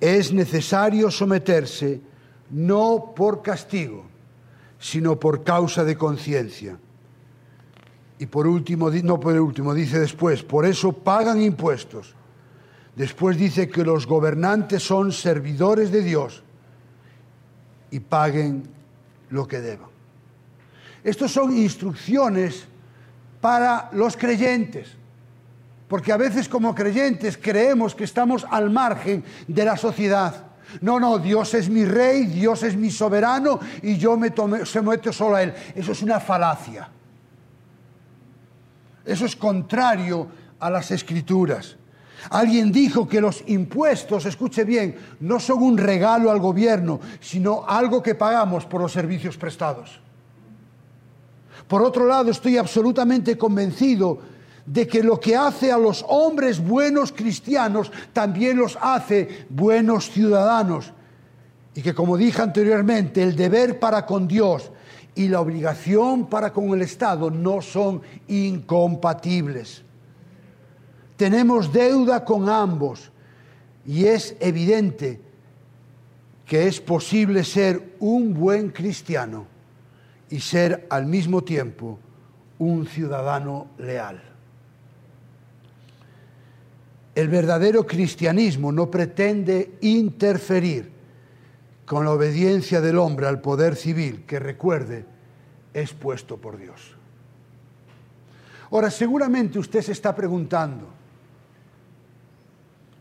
es 0.00 0.32
necesario 0.32 1.10
someterse 1.10 2.00
no 2.50 3.12
por 3.14 3.42
castigo, 3.42 4.04
sino 4.78 5.18
por 5.18 5.44
causa 5.44 5.84
de 5.84 5.96
conciencia. 5.96 6.78
Y 8.18 8.26
por 8.26 8.46
último, 8.46 8.90
no 8.90 9.20
por 9.20 9.38
último, 9.38 9.72
dice 9.74 9.98
después, 9.98 10.42
por 10.42 10.66
eso 10.66 10.92
pagan 10.92 11.40
impuestos. 11.40 12.14
Después 12.96 13.38
dice 13.38 13.68
que 13.68 13.84
los 13.84 14.06
gobernantes 14.06 14.82
son 14.82 15.12
servidores 15.12 15.90
de 15.90 16.02
Dios 16.02 16.42
y 17.90 18.00
paguen 18.00 18.64
lo 19.30 19.46
que 19.46 19.60
deban. 19.60 19.88
Estos 21.02 21.32
son 21.32 21.56
instrucciones 21.56 22.66
para 23.40 23.88
los 23.92 24.16
creyentes, 24.16 24.96
porque 25.90 26.12
a 26.12 26.16
veces 26.16 26.48
como 26.48 26.72
creyentes 26.72 27.36
creemos 27.36 27.96
que 27.96 28.04
estamos 28.04 28.46
al 28.48 28.70
margen 28.70 29.24
de 29.48 29.64
la 29.64 29.76
sociedad. 29.76 30.44
No, 30.82 31.00
no, 31.00 31.18
Dios 31.18 31.52
es 31.54 31.68
mi 31.68 31.84
rey, 31.84 32.26
Dios 32.26 32.62
es 32.62 32.76
mi 32.76 32.92
soberano 32.92 33.58
y 33.82 33.96
yo 33.96 34.16
me 34.16 34.32
someto 34.64 35.12
solo 35.12 35.34
a 35.34 35.42
Él. 35.42 35.52
Eso 35.74 35.90
es 35.90 36.00
una 36.00 36.20
falacia. 36.20 36.88
Eso 39.04 39.26
es 39.26 39.34
contrario 39.34 40.28
a 40.60 40.70
las 40.70 40.92
escrituras. 40.92 41.74
Alguien 42.30 42.70
dijo 42.70 43.08
que 43.08 43.20
los 43.20 43.42
impuestos, 43.48 44.26
escuche 44.26 44.62
bien, 44.62 44.96
no 45.18 45.40
son 45.40 45.60
un 45.60 45.76
regalo 45.76 46.30
al 46.30 46.38
gobierno, 46.38 47.00
sino 47.18 47.64
algo 47.66 48.00
que 48.00 48.14
pagamos 48.14 48.64
por 48.64 48.80
los 48.80 48.92
servicios 48.92 49.36
prestados. 49.36 49.98
Por 51.66 51.82
otro 51.82 52.06
lado, 52.06 52.30
estoy 52.30 52.58
absolutamente 52.58 53.36
convencido 53.36 54.30
de 54.66 54.86
que 54.86 55.02
lo 55.02 55.18
que 55.18 55.36
hace 55.36 55.72
a 55.72 55.78
los 55.78 56.04
hombres 56.08 56.60
buenos 56.60 57.12
cristianos 57.12 57.90
también 58.12 58.58
los 58.58 58.78
hace 58.80 59.46
buenos 59.48 60.10
ciudadanos. 60.10 60.92
Y 61.74 61.82
que, 61.82 61.94
como 61.94 62.16
dije 62.16 62.42
anteriormente, 62.42 63.22
el 63.22 63.36
deber 63.36 63.78
para 63.78 64.04
con 64.06 64.26
Dios 64.26 64.70
y 65.14 65.28
la 65.28 65.40
obligación 65.40 66.26
para 66.26 66.52
con 66.52 66.70
el 66.70 66.82
Estado 66.82 67.30
no 67.30 67.62
son 67.62 68.02
incompatibles. 68.28 69.82
Tenemos 71.16 71.72
deuda 71.72 72.24
con 72.24 72.48
ambos 72.48 73.12
y 73.86 74.06
es 74.06 74.36
evidente 74.40 75.20
que 76.46 76.66
es 76.66 76.80
posible 76.80 77.44
ser 77.44 77.96
un 78.00 78.34
buen 78.34 78.70
cristiano 78.70 79.46
y 80.30 80.40
ser 80.40 80.86
al 80.90 81.06
mismo 81.06 81.42
tiempo 81.42 81.98
un 82.58 82.86
ciudadano 82.86 83.68
leal. 83.78 84.29
El 87.20 87.28
verdadero 87.28 87.86
cristianismo 87.86 88.72
no 88.72 88.90
pretende 88.90 89.72
interferir 89.82 90.90
con 91.84 92.06
la 92.06 92.12
obediencia 92.12 92.80
del 92.80 92.96
hombre 92.96 93.26
al 93.26 93.42
poder 93.42 93.76
civil, 93.76 94.24
que 94.26 94.38
recuerde, 94.38 95.04
es 95.74 95.92
puesto 95.92 96.38
por 96.38 96.56
Dios. 96.56 96.96
Ahora, 98.70 98.90
seguramente 98.90 99.58
usted 99.58 99.82
se 99.82 99.92
está 99.92 100.16
preguntando, 100.16 100.86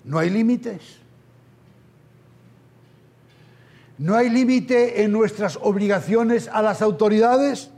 ¿no 0.04 0.20
hay 0.20 0.30
límites? 0.30 0.98
¿No 4.00 4.18
hay 4.18 4.30
límite 4.30 5.02
en 5.02 5.14
nuestras 5.14 5.58
obligaciones 5.62 6.50
a 6.50 6.62
las 6.62 6.82
autoridades? 6.82 7.72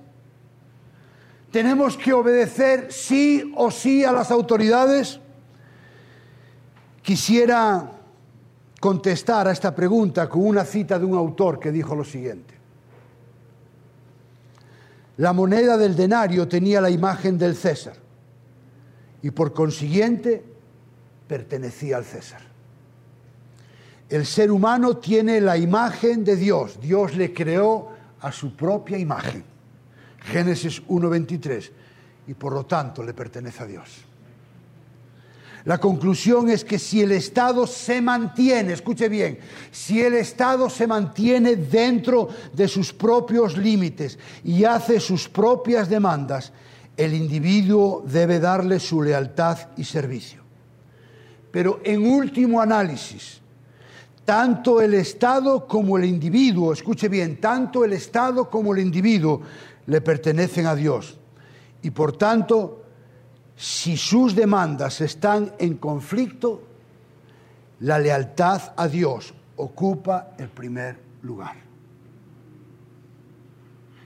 ¿Tenemos 1.51 1.97
que 1.97 2.13
obedecer 2.13 2.91
sí 2.91 3.53
o 3.55 3.69
sí 3.69 4.03
a 4.03 4.11
las 4.11 4.31
autoridades? 4.31 5.19
Quisiera 7.01 7.91
contestar 8.79 9.47
a 9.47 9.51
esta 9.51 9.73
pregunta 9.73 10.27
con 10.27 10.45
una 10.45 10.65
cita 10.65 10.97
de 10.99 11.05
un 11.05 11.17
autor 11.17 11.59
que 11.59 11.71
dijo 11.71 11.95
lo 11.95 12.03
siguiente. 12.03 12.53
La 15.17 15.33
moneda 15.33 15.77
del 15.77 15.95
denario 15.95 16.47
tenía 16.47 16.81
la 16.81 16.89
imagen 16.89 17.37
del 17.37 17.55
César 17.55 17.95
y 19.21 19.31
por 19.31 19.53
consiguiente 19.53 20.43
pertenecía 21.27 21.97
al 21.97 22.05
César. 22.05 22.41
El 24.09 24.25
ser 24.25 24.51
humano 24.51 24.97
tiene 24.97 25.39
la 25.39 25.57
imagen 25.57 26.23
de 26.23 26.35
Dios. 26.35 26.81
Dios 26.81 27.15
le 27.15 27.33
creó 27.33 27.89
a 28.19 28.31
su 28.31 28.55
propia 28.55 28.97
imagen. 28.97 29.43
Génesis 30.19 30.85
1.23. 30.87 31.71
Y 32.27 32.33
por 32.33 32.53
lo 32.53 32.65
tanto 32.65 33.03
le 33.03 33.13
pertenece 33.13 33.63
a 33.63 33.67
Dios. 33.67 34.05
La 35.65 35.77
conclusión 35.77 36.49
es 36.49 36.65
que 36.65 36.79
si 36.79 37.01
el 37.01 37.11
Estado 37.11 37.67
se 37.67 38.01
mantiene, 38.01 38.73
escuche 38.73 39.07
bien, 39.09 39.37
si 39.71 40.01
el 40.01 40.15
Estado 40.15 40.69
se 40.69 40.87
mantiene 40.87 41.55
dentro 41.55 42.29
de 42.51 42.67
sus 42.67 42.91
propios 42.91 43.57
límites 43.57 44.17
y 44.43 44.63
hace 44.63 44.99
sus 44.99 45.29
propias 45.29 45.87
demandas, 45.87 46.51
el 46.97 47.13
individuo 47.13 48.03
debe 48.05 48.39
darle 48.39 48.79
su 48.79 49.01
lealtad 49.01 49.57
y 49.77 49.83
servicio. 49.83 50.41
Pero 51.51 51.79
en 51.83 52.07
último 52.07 52.59
análisis, 52.59 53.41
tanto 54.25 54.81
el 54.81 54.95
Estado 54.95 55.67
como 55.67 55.97
el 55.97 56.05
individuo, 56.05 56.73
escuche 56.73 57.07
bien, 57.07 57.39
tanto 57.39 57.85
el 57.85 57.93
Estado 57.93 58.49
como 58.49 58.73
el 58.73 58.79
individuo 58.79 59.41
le 59.85 60.01
pertenecen 60.01 60.65
a 60.65 60.75
Dios. 60.75 61.17
Y 61.83 61.91
por 61.91 62.17
tanto, 62.17 62.80
si 63.61 63.95
sus 63.95 64.35
demandas 64.35 65.01
están 65.01 65.53
en 65.59 65.77
conflicto, 65.77 66.63
la 67.81 67.99
lealtad 67.99 68.73
a 68.75 68.87
Dios 68.87 69.35
ocupa 69.57 70.29
el 70.39 70.49
primer 70.49 70.97
lugar. 71.21 71.57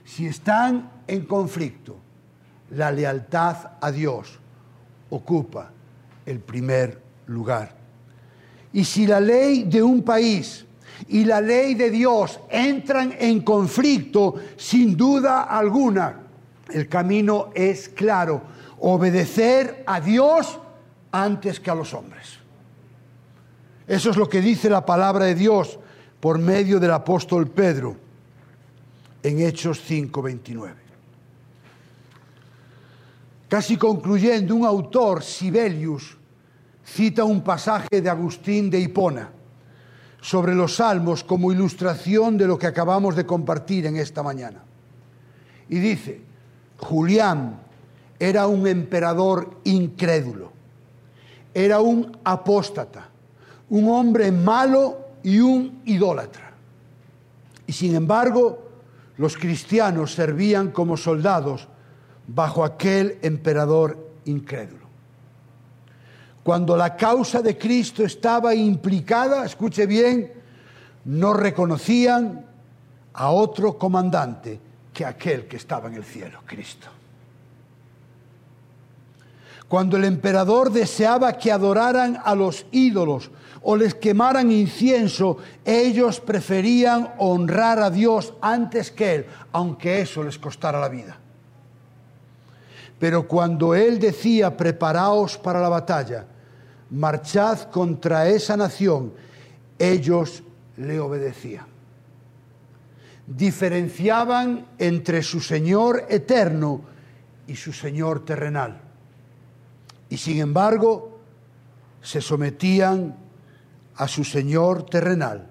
Si 0.04 0.26
están 0.26 0.90
en 1.06 1.24
conflicto, 1.24 1.96
la 2.72 2.92
lealtad 2.92 3.56
a 3.80 3.90
Dios 3.90 4.38
ocupa 5.08 5.70
el 6.26 6.40
primer 6.40 7.00
lugar. 7.28 7.74
Y 8.74 8.84
si 8.84 9.06
la 9.06 9.20
ley 9.20 9.62
de 9.62 9.82
un 9.82 10.02
país 10.02 10.66
y 11.08 11.24
la 11.24 11.40
ley 11.40 11.74
de 11.74 11.88
Dios 11.88 12.40
entran 12.50 13.14
en 13.18 13.40
conflicto, 13.40 14.34
sin 14.58 14.94
duda 14.98 15.44
alguna, 15.44 16.20
el 16.68 16.86
camino 16.90 17.52
es 17.54 17.88
claro 17.88 18.54
obedecer 18.80 19.84
a 19.86 20.00
Dios 20.00 20.58
antes 21.12 21.60
que 21.60 21.70
a 21.70 21.74
los 21.74 21.94
hombres. 21.94 22.38
Eso 23.86 24.10
es 24.10 24.16
lo 24.16 24.28
que 24.28 24.40
dice 24.40 24.68
la 24.68 24.84
palabra 24.84 25.26
de 25.26 25.34
Dios 25.34 25.78
por 26.20 26.38
medio 26.38 26.80
del 26.80 26.90
apóstol 26.90 27.48
Pedro 27.48 27.96
en 29.22 29.40
Hechos 29.40 29.80
5:29. 29.80 30.74
Casi 33.48 33.76
concluyendo, 33.76 34.56
un 34.56 34.66
autor, 34.66 35.22
Sibelius, 35.22 36.16
cita 36.84 37.24
un 37.24 37.42
pasaje 37.42 38.00
de 38.00 38.10
Agustín 38.10 38.68
de 38.70 38.80
Hipona 38.80 39.30
sobre 40.20 40.54
los 40.54 40.76
salmos 40.76 41.22
como 41.22 41.52
ilustración 41.52 42.36
de 42.36 42.48
lo 42.48 42.58
que 42.58 42.66
acabamos 42.66 43.14
de 43.14 43.24
compartir 43.24 43.86
en 43.86 43.96
esta 43.96 44.24
mañana. 44.24 44.64
Y 45.68 45.78
dice, 45.78 46.20
Julián, 46.78 47.60
era 48.18 48.46
un 48.46 48.66
emperador 48.66 49.60
incrédulo, 49.64 50.52
era 51.52 51.80
un 51.80 52.16
apóstata, 52.24 53.08
un 53.70 53.88
hombre 53.88 54.32
malo 54.32 54.98
y 55.22 55.40
un 55.40 55.82
idólatra. 55.84 56.52
Y 57.66 57.72
sin 57.72 57.94
embargo, 57.94 58.66
los 59.18 59.36
cristianos 59.36 60.12
servían 60.12 60.70
como 60.70 60.96
soldados 60.96 61.68
bajo 62.26 62.64
aquel 62.64 63.18
emperador 63.22 64.10
incrédulo. 64.24 64.86
Cuando 66.42 66.76
la 66.76 66.96
causa 66.96 67.42
de 67.42 67.58
Cristo 67.58 68.04
estaba 68.04 68.54
implicada, 68.54 69.44
escuche 69.44 69.86
bien, 69.86 70.32
no 71.06 71.32
reconocían 71.32 72.46
a 73.14 73.30
otro 73.30 73.76
comandante 73.76 74.60
que 74.92 75.04
aquel 75.04 75.46
que 75.46 75.56
estaba 75.56 75.88
en 75.88 75.94
el 75.94 76.04
cielo, 76.04 76.40
Cristo. 76.46 76.88
Cuando 79.68 79.96
el 79.96 80.04
emperador 80.04 80.70
deseaba 80.70 81.32
que 81.38 81.50
adoraran 81.50 82.20
a 82.24 82.34
los 82.34 82.66
ídolos 82.70 83.30
o 83.62 83.76
les 83.76 83.96
quemaran 83.96 84.52
incienso, 84.52 85.38
ellos 85.64 86.20
preferían 86.20 87.14
honrar 87.18 87.80
a 87.80 87.90
Dios 87.90 88.34
antes 88.40 88.92
que 88.92 89.14
Él, 89.16 89.26
aunque 89.50 90.00
eso 90.00 90.22
les 90.22 90.38
costara 90.38 90.78
la 90.78 90.88
vida. 90.88 91.18
Pero 93.00 93.26
cuando 93.26 93.74
Él 93.74 93.98
decía, 93.98 94.56
preparaos 94.56 95.36
para 95.36 95.60
la 95.60 95.68
batalla, 95.68 96.26
marchad 96.90 97.62
contra 97.62 98.28
esa 98.28 98.56
nación, 98.56 99.12
ellos 99.80 100.44
le 100.76 101.00
obedecían. 101.00 101.66
Diferenciaban 103.26 104.64
entre 104.78 105.24
su 105.24 105.40
Señor 105.40 106.06
eterno 106.08 106.82
y 107.48 107.56
su 107.56 107.72
Señor 107.72 108.24
terrenal 108.24 108.85
y 110.08 110.16
sin 110.16 110.40
embargo 110.40 111.18
se 112.00 112.20
sometían 112.20 113.16
a 113.96 114.08
su 114.08 114.24
Señor 114.24 114.86
terrenal 114.86 115.48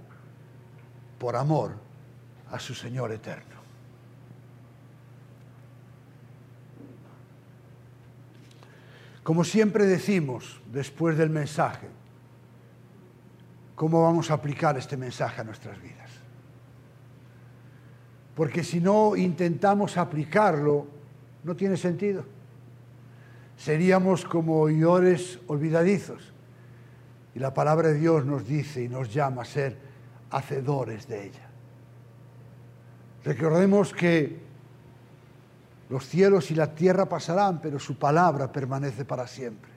por 1.20 1.36
amor 1.36 1.74
a 2.52 2.60
su 2.60 2.74
Señor 2.74 3.12
eterno. 3.12 3.56
Como 9.24 9.44
siempre 9.44 9.86
decimos 9.86 10.62
después 10.72 11.18
del 11.18 11.32
mensaje, 11.32 11.88
¿cómo 13.76 14.04
vamos 14.04 14.30
a 14.30 14.36
aplicar 14.36 14.78
este 14.78 14.96
mensaje 14.96 15.42
a 15.42 15.44
nuestras 15.44 15.82
vidas? 15.82 16.12
Porque 18.36 18.64
si 18.64 18.80
no 18.80 19.16
intentamos 19.16 19.98
aplicarlo, 19.98 20.86
no 21.44 21.56
tiene 21.56 21.76
sentido 21.76 22.35
seríamos 23.58 24.26
como 24.26 24.60
oidores 24.60 25.40
olvidadizos. 25.48 26.34
Y 27.34 27.40
la 27.40 27.54
palabra 27.54 27.90
de 27.90 28.00
Dios 28.00 28.26
nos 28.26 28.46
dice 28.48 28.84
y 28.84 28.90
nos 28.90 29.14
llama 29.14 29.42
a 29.42 29.46
ser 29.46 29.78
hacedores 30.32 31.08
de 31.08 31.26
ella. 31.26 31.50
Recordemos 33.24 33.94
que 33.94 34.40
los 35.90 36.06
cielos 36.06 36.52
y 36.52 36.56
la 36.56 36.74
tierra 36.74 37.08
pasarán, 37.08 37.60
pero 37.62 37.80
su 37.80 37.98
palabra 37.98 38.52
permanece 38.52 39.06
para 39.06 39.28
siempre. 39.28 39.72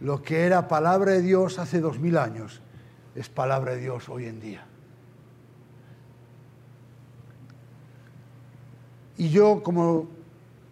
lo 0.00 0.22
que 0.22 0.46
era 0.46 0.66
palabra 0.66 1.12
de 1.12 1.20
Dios 1.20 1.58
hace 1.58 1.78
dos 1.78 1.98
mil 1.98 2.16
años 2.16 2.62
es 3.14 3.28
palabra 3.28 3.72
de 3.72 3.82
Dios 3.82 4.08
hoy 4.08 4.26
en 4.26 4.40
día. 4.40 4.64
Y 9.18 9.28
yo, 9.28 9.62
como 9.62 10.08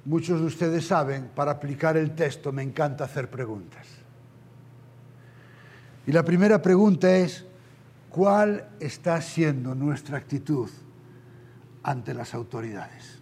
muchos 0.08 0.40
de 0.40 0.46
ustedes 0.46 0.86
saben, 0.86 1.30
para 1.34 1.52
aplicar 1.52 1.96
el 1.96 2.14
texto 2.14 2.50
me 2.50 2.62
encanta 2.62 3.04
hacer 3.04 3.28
preguntas. 3.28 3.86
Y 6.06 6.12
la 6.12 6.24
primera 6.24 6.62
pregunta 6.62 7.14
es, 7.14 7.44
¿cuál 8.08 8.68
está 8.80 9.20
siendo 9.20 9.74
nuestra 9.74 10.16
actitud 10.16 10.70
ante 11.82 12.14
las 12.14 12.32
autoridades? 12.32 13.18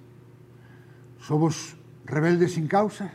¿Somos 1.20 1.76
rebeldes 2.04 2.52
sin 2.52 2.68
causa? 2.68 3.12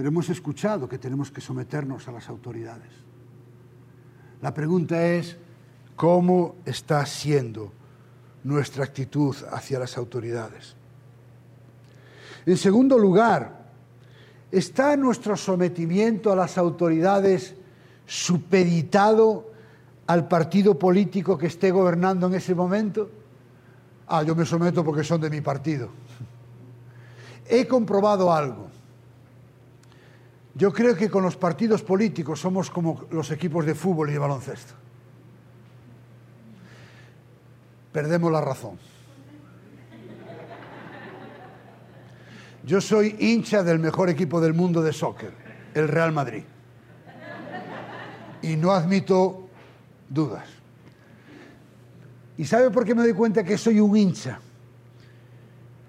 pero 0.00 0.08
hemos 0.08 0.30
escuchado 0.30 0.88
que 0.88 0.96
tenemos 0.96 1.30
que 1.30 1.42
someternos 1.42 2.08
a 2.08 2.12
las 2.12 2.30
autoridades. 2.30 2.90
La 4.40 4.54
pregunta 4.54 5.04
es, 5.04 5.36
¿cómo 5.94 6.56
está 6.64 7.04
siendo 7.04 7.72
nuestra 8.44 8.84
actitud 8.84 9.36
hacia 9.50 9.78
las 9.78 9.96
autoridades? 9.96 10.74
En 12.46 12.56
segundo 12.56 12.98
lugar, 12.98 13.66
¿está 14.50 14.96
nuestro 14.96 15.36
sometimiento 15.36 16.32
a 16.32 16.36
las 16.36 16.58
autoridades 16.58 17.54
supeditado 18.06 19.50
al 20.06 20.26
partido 20.26 20.78
político 20.78 21.38
que 21.38 21.46
esté 21.46 21.70
gobernando 21.70 22.26
en 22.26 22.34
ese 22.34 22.54
momento? 22.54 23.10
Ah, 24.08 24.22
yo 24.24 24.34
me 24.34 24.44
someto 24.44 24.84
porque 24.84 25.04
son 25.04 25.20
de 25.20 25.30
mi 25.30 25.40
partido. 25.40 25.88
He 27.48 27.66
comprobado 27.66 28.32
algo. 28.32 28.68
Yo 30.54 30.72
creo 30.72 30.96
que 30.96 31.08
con 31.08 31.22
los 31.22 31.36
partidos 31.36 31.82
políticos 31.82 32.40
somos 32.40 32.70
como 32.70 33.04
los 33.10 33.30
equipos 33.30 33.64
de 33.64 33.74
fútbol 33.74 34.10
y 34.10 34.14
de 34.14 34.18
baloncesto. 34.18 34.74
Perdemos 37.92 38.30
la 38.30 38.40
razón. 38.40 38.78
Yo 42.64 42.80
soy 42.80 43.16
hincha 43.18 43.62
del 43.62 43.78
mejor 43.78 44.10
equipo 44.10 44.40
del 44.40 44.54
mundo 44.54 44.82
de 44.82 44.92
soccer, 44.92 45.32
el 45.74 45.88
Real 45.88 46.12
Madrid. 46.12 46.44
Y 48.42 48.56
no 48.56 48.72
admito 48.72 49.48
dudas. 50.08 50.46
¿Y 52.36 52.44
sabe 52.44 52.70
por 52.70 52.84
qué 52.84 52.94
me 52.94 53.02
doy 53.02 53.12
cuenta 53.12 53.44
que 53.44 53.58
soy 53.58 53.80
un 53.80 53.96
hincha? 53.96 54.38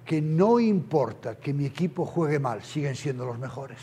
Que 0.05 0.21
no 0.21 0.59
importa 0.59 1.35
que 1.35 1.53
mi 1.53 1.65
equipo 1.65 2.05
juegue 2.05 2.39
mal, 2.39 2.63
siguen 2.63 2.95
siendo 2.95 3.25
los 3.25 3.37
mejores. 3.37 3.79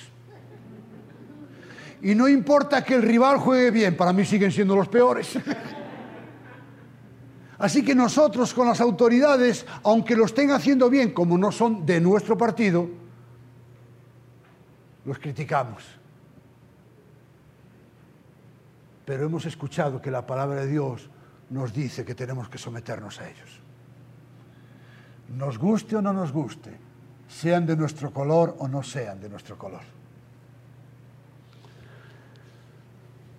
Y 2.02 2.14
no 2.14 2.28
importa 2.28 2.84
que 2.84 2.94
el 2.94 3.02
rival 3.02 3.38
juegue 3.38 3.70
bien, 3.70 3.96
para 3.96 4.12
mí 4.12 4.24
siguen 4.24 4.52
siendo 4.52 4.76
los 4.76 4.88
peores. 4.88 5.38
Así 7.58 7.84
que 7.84 7.94
nosotros 7.94 8.54
con 8.54 8.68
las 8.68 8.80
autoridades, 8.80 9.66
aunque 9.82 10.14
lo 10.14 10.26
estén 10.26 10.52
haciendo 10.52 10.88
bien, 10.88 11.12
como 11.12 11.36
no 11.36 11.50
son 11.50 11.84
de 11.84 12.00
nuestro 12.00 12.38
partido, 12.38 12.88
los 15.04 15.18
criticamos. 15.18 15.84
Pero 19.04 19.24
hemos 19.24 19.44
escuchado 19.46 20.00
que 20.00 20.10
la 20.10 20.26
palabra 20.26 20.60
de 20.60 20.68
Dios 20.68 21.10
nos 21.50 21.72
dice 21.72 22.04
que 22.04 22.14
tenemos 22.14 22.48
que 22.48 22.58
someternos 22.58 23.18
a 23.20 23.28
ellos. 23.28 23.60
Nos 25.34 25.58
guste 25.58 25.96
o 25.96 26.02
no 26.02 26.12
nos 26.12 26.30
guste, 26.30 26.78
sean 27.26 27.66
de 27.66 27.76
nuestro 27.76 28.12
color 28.12 28.54
o 28.58 28.68
no 28.68 28.82
sean 28.82 29.20
de 29.20 29.28
nuestro 29.28 29.58
color. 29.58 29.97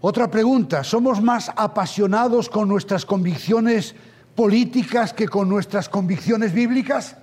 Otra 0.01 0.31
pregunta, 0.31 0.83
¿somos 0.83 1.21
más 1.21 1.51
apasionados 1.55 2.49
con 2.49 2.69
nuestras 2.69 3.05
convicciones 3.05 3.95
políticas 4.33 5.11
que 5.11 5.27
con 5.27 5.49
nuestras 5.49 5.89
convicciones 5.89 6.53
bíblicas? 6.53 7.17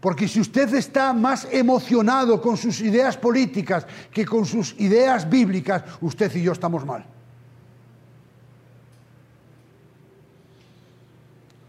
Porque 0.00 0.26
si 0.26 0.40
usted 0.40 0.74
está 0.74 1.12
más 1.12 1.46
emocionado 1.50 2.40
con 2.40 2.56
sus 2.56 2.80
ideas 2.80 3.16
políticas 3.16 3.86
que 4.12 4.24
con 4.24 4.44
sus 4.44 4.74
ideas 4.78 5.28
bíblicas, 5.28 5.84
usted 6.00 6.34
y 6.34 6.42
yo 6.42 6.52
estamos 6.52 6.84
mal. 6.84 7.04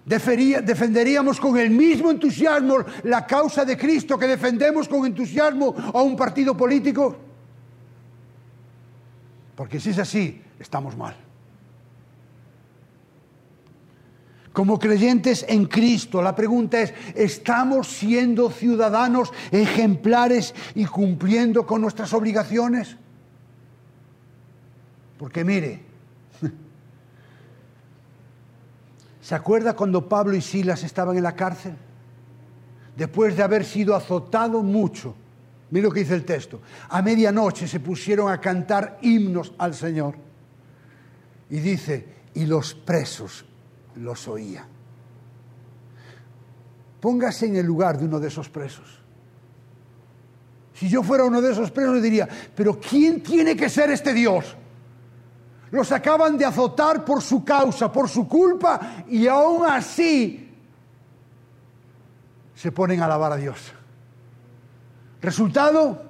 Defenderíamos 0.09 1.39
con 1.39 1.57
el 1.57 1.69
mismo 1.69 2.09
entusiasmo 2.09 2.77
la 3.03 3.27
causa 3.27 3.63
de 3.63 3.77
Cristo 3.77 4.17
que 4.17 4.27
defendemos 4.27 4.87
con 4.87 5.05
entusiasmo 5.05 5.75
a 5.93 6.01
un 6.01 6.15
partido 6.15 6.57
político? 6.57 7.15
Porque 9.55 9.79
si 9.79 9.91
es 9.91 9.99
así, 9.99 10.41
estamos 10.59 10.97
mal. 10.97 11.15
Como 14.51 14.79
creyentes 14.79 15.45
en 15.47 15.65
Cristo, 15.65 16.23
la 16.23 16.35
pregunta 16.35 16.81
es, 16.81 16.93
¿estamos 17.13 17.87
siendo 17.87 18.49
ciudadanos 18.49 19.31
ejemplares 19.51 20.55
y 20.73 20.85
cumpliendo 20.85 21.67
con 21.67 21.81
nuestras 21.81 22.13
obligaciones? 22.13 22.97
Porque 25.19 25.43
mire, 25.43 25.88
¿Se 29.29 29.35
acuerda 29.35 29.75
cuando 29.75 30.09
Pablo 30.09 30.35
y 30.35 30.41
Silas 30.41 30.83
estaban 30.83 31.15
en 31.15 31.21
la 31.21 31.35
cárcel? 31.35 31.75
Después 32.97 33.37
de 33.37 33.43
haber 33.43 33.63
sido 33.63 33.95
azotado 33.95 34.63
mucho. 34.63 35.13
Mira 35.69 35.85
lo 35.85 35.93
que 35.93 35.99
dice 35.99 36.15
el 36.15 36.25
texto. 36.25 36.61
A 36.89 37.03
medianoche 37.03 37.67
se 37.67 37.79
pusieron 37.79 38.31
a 38.31 38.41
cantar 38.41 38.97
himnos 39.03 39.53
al 39.59 39.75
Señor. 39.75 40.15
Y 41.47 41.59
dice, 41.59 42.07
y 42.33 42.47
los 42.47 42.73
presos 42.73 43.45
los 43.97 44.27
oían. 44.27 44.65
Póngase 46.99 47.45
en 47.45 47.57
el 47.57 47.67
lugar 47.67 47.99
de 47.99 48.05
uno 48.05 48.19
de 48.19 48.29
esos 48.29 48.49
presos. 48.49 48.99
Si 50.73 50.89
yo 50.89 51.03
fuera 51.03 51.23
uno 51.23 51.39
de 51.39 51.51
esos 51.51 51.69
presos, 51.69 52.01
diría, 52.01 52.27
pero 52.55 52.79
¿quién 52.79 53.21
tiene 53.21 53.55
que 53.55 53.69
ser 53.69 53.91
este 53.91 54.11
Dios? 54.11 54.57
Los 55.71 55.91
acaban 55.91 56.38
de 56.38 56.45
azotar 56.45 57.05
por 57.05 57.21
su 57.21 57.43
causa, 57.43 57.91
por 57.91 58.10
su 58.10 58.27
culpa, 58.27 59.03
y 59.08 59.27
aún 59.27 59.65
así 59.65 60.49
se 62.55 62.71
ponen 62.71 63.01
a 63.01 63.05
alabar 63.05 63.34
a 63.34 63.36
Dios. 63.38 63.71
Resultado, 65.21 66.01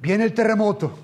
viene 0.00 0.24
el 0.24 0.34
terremoto. 0.34 0.98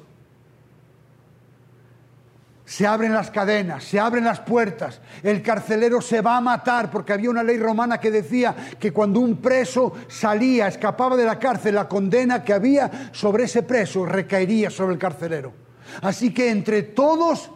Se 2.65 2.87
abren 2.87 3.13
las 3.13 3.31
cadenas, 3.31 3.85
se 3.85 4.01
abren 4.01 4.25
las 4.25 4.41
puertas, 4.41 5.01
el 5.23 5.43
carcelero 5.43 6.01
se 6.01 6.23
va 6.23 6.39
a 6.39 6.41
matar 6.41 6.91
porque 6.91 7.13
había 7.13 7.29
una 7.29 7.43
ley 7.43 7.59
romana 7.59 7.99
que 7.99 8.11
decía 8.11 8.55
que 8.79 8.93
cuando 8.93 9.21
un 9.21 9.37
preso 9.39 9.93
salía, 10.09 10.69
escapaba 10.69 11.17
de 11.17 11.27
la 11.27 11.39
cárcel, 11.39 11.75
la 11.75 11.89
condena 11.89 12.43
que 12.43 12.55
había 12.55 13.11
sobre 13.13 13.45
ese 13.45 13.63
preso 13.63 14.07
recaería 14.07 14.71
sobre 14.71 14.95
el 14.95 14.99
carcelero. 14.99 15.53
Así 16.01 16.33
que 16.33 16.51
entre 16.51 16.83
todos 16.83 17.51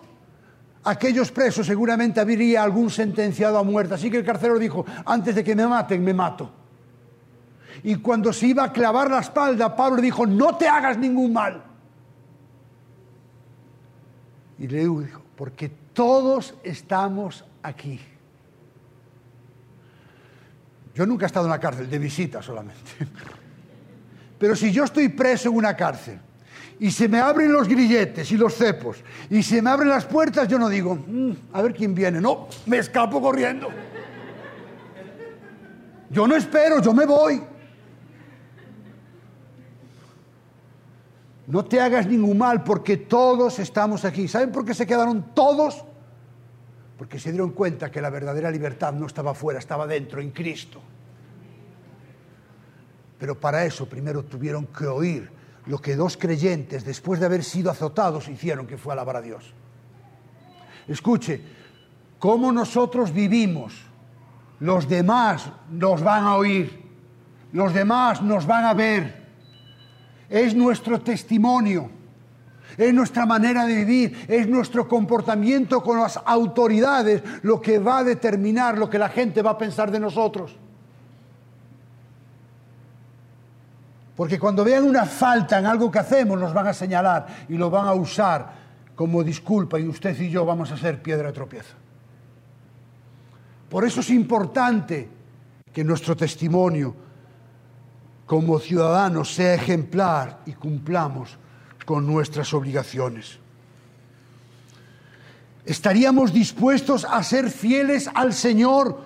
aquellos 0.85 1.33
presos 1.33 1.67
seguramente 1.67 2.21
habría 2.21 2.63
algún 2.63 2.91
sentenciado 2.91 3.59
a 3.59 3.63
muerte. 3.63 3.95
Así 3.95 4.11
que 4.11 4.19
el 4.19 4.25
carcelero 4.25 4.59
dijo, 4.59 4.85
antes 5.05 5.35
de 5.35 5.45
que 5.45 5.57
me 5.57 5.67
maten, 5.67 6.03
me 6.03 6.15
mato. 6.15 6.51
Y 7.83 7.97
cuando 7.97 8.33
se 8.33 8.49
iba 8.49 8.65
a 8.65 8.73
clavar 8.73 9.11
la 9.11 9.21
espalda, 9.21 9.75
Pablo 9.75 10.01
dijo, 10.01 10.27
no 10.27 10.57
te 10.57 10.69
hagas 10.69 10.97
ningún 10.99 11.33
mal. 11.33 11.63
Y 14.59 14.67
le 14.67 14.79
dijo, 14.79 15.23
porque 15.37 15.69
todos 15.93 16.55
estamos 16.63 17.45
aquí. 17.63 18.01
Yo 20.95 21.05
nunca 21.05 21.27
he 21.27 21.29
estado 21.29 21.47
en 21.47 21.51
la 21.51 21.61
cárcel, 21.61 21.91
de 21.91 21.99
visita 21.99 22.41
solamente. 22.41 22.93
Pero 24.39 24.57
si 24.57 24.73
yo 24.73 24.85
estoy 24.85 25.09
preso 25.11 25.51
en 25.51 25.57
una 25.57 25.77
cárcel 25.77 26.21
y 26.79 26.91
se 26.91 27.09
me 27.09 27.21
abren 27.21 27.53
los 27.53 27.69
grilletes 27.69 28.31
y 28.33 28.37
los 28.37 28.55
cepos 28.55 28.99
y 29.31 29.43
se 29.43 29.63
me 29.63 29.71
abren 29.71 29.89
las 29.89 30.05
puertas, 30.05 30.47
yo 30.47 30.59
no 30.59 30.69
digo, 30.69 30.95
mm, 30.95 31.33
a 31.53 31.63
ver 31.63 31.75
quién 31.75 31.95
viene. 31.95 32.21
No, 32.21 32.49
me 32.67 32.79
escapo 32.79 33.21
corriendo. 33.21 33.69
Yo 36.11 36.27
no 36.27 36.37
espero, 36.37 36.81
yo 36.81 36.93
me 36.93 37.07
voy. 37.07 37.43
No 41.47 41.65
te 41.65 41.81
hagas 41.81 42.07
ningún 42.07 42.39
mal 42.39 42.63
porque 42.63 42.97
todos 42.97 43.59
estamos 43.59 44.05
aquí. 44.05 44.29
¿Saben 44.29 44.51
por 44.51 44.65
qué 44.65 44.75
se 44.75 44.87
quedaron 44.87 45.35
todos? 45.35 45.85
Porque 46.99 47.19
se 47.19 47.31
dieron 47.31 47.51
cuenta 47.51 47.91
que 47.91 48.01
la 48.01 48.11
verdadera 48.11 48.51
libertad 48.51 48.93
no 48.93 49.07
estaba 49.07 49.35
fuera, 49.35 49.59
estaba 49.59 49.87
dentro, 49.87 50.21
en 50.21 50.31
Cristo. 50.31 50.81
Pero 53.19 53.39
para 53.39 53.65
eso 53.65 53.89
primero 53.89 54.25
tuvieron 54.25 54.67
que 54.67 54.87
oír 54.87 55.36
lo 55.67 55.79
que 55.79 55.97
dos 55.97 56.17
creyentes, 56.17 56.85
después 56.85 57.21
de 57.21 57.27
haber 57.27 57.45
sido 57.45 57.71
azotados, 57.71 58.29
hicieron, 58.29 58.67
que 58.67 58.79
fue 58.79 58.93
alabar 58.93 59.17
a 59.17 59.23
Dios. 59.23 59.53
Escuche, 60.89 61.41
cómo 62.19 62.53
nosotros 62.53 63.13
vivimos, 63.13 63.75
los 64.61 64.89
demás 64.89 65.51
nos 65.71 66.03
van 66.03 66.25
a 66.25 66.37
oír. 66.37 66.87
Los 67.53 67.73
demás 67.73 68.23
nos 68.23 68.47
van 68.47 68.65
a 68.65 68.75
ver. 68.75 69.27
Es 70.29 70.55
nuestro 70.55 71.01
testimonio. 71.01 71.91
Es 72.77 72.93
nuestra 72.93 73.25
manera 73.25 73.65
de 73.65 73.75
vivir, 73.75 74.27
es 74.29 74.47
nuestro 74.47 74.87
comportamiento 74.87 75.83
con 75.83 75.99
las 75.99 76.21
autoridades 76.27 77.23
lo 77.43 77.59
que 77.59 77.79
va 77.79 77.99
a 77.99 78.05
determinar 78.05 78.77
lo 78.77 78.91
que 78.91 78.99
la 78.99 79.09
gente 79.09 79.41
va 79.41 79.53
a 79.53 79.59
pensar 79.59 79.91
de 79.91 79.99
nosotros. 79.99 80.59
Porque 84.17 84.39
cuando 84.39 84.65
vean 84.65 84.85
una 84.85 85.05
falta 85.05 85.59
en 85.59 85.67
algo 85.67 85.91
que 85.91 85.99
hacemos, 85.99 86.41
nos 86.41 86.55
van 86.55 86.69
a 86.69 86.73
señalar 86.73 87.27
y 87.49 87.57
lo 87.57 87.69
van 87.69 87.87
a 87.87 87.93
usar 87.93 88.51
como 88.95 89.23
disculpa 89.23 89.79
y 89.79 89.87
usted 89.87 90.19
y 90.19 90.31
yo 90.31 90.47
vamos 90.47 90.73
a 90.73 90.77
ser 90.79 91.03
piedra 91.03 91.27
de 91.27 91.33
tropiezo. 91.35 91.75
Por 93.69 93.85
eso 93.85 94.01
es 94.01 94.11
importante 94.11 95.09
que 95.71 95.85
nuestro 95.85 96.17
testimonio 96.17 96.97
como 98.25 98.59
ciudadanos 98.59 99.35
sea 99.35 99.55
ejemplar 99.55 100.41
y 100.47 100.53
cumplamos 100.53 101.37
con 101.85 102.07
nuestras 102.07 102.53
obligaciones. 102.55 103.39
¿Estaríamos 105.67 106.33
dispuestos 106.33 107.05
a 107.05 107.23
ser 107.23 107.51
fieles 107.51 108.09
al 108.15 108.33
Señor 108.33 108.99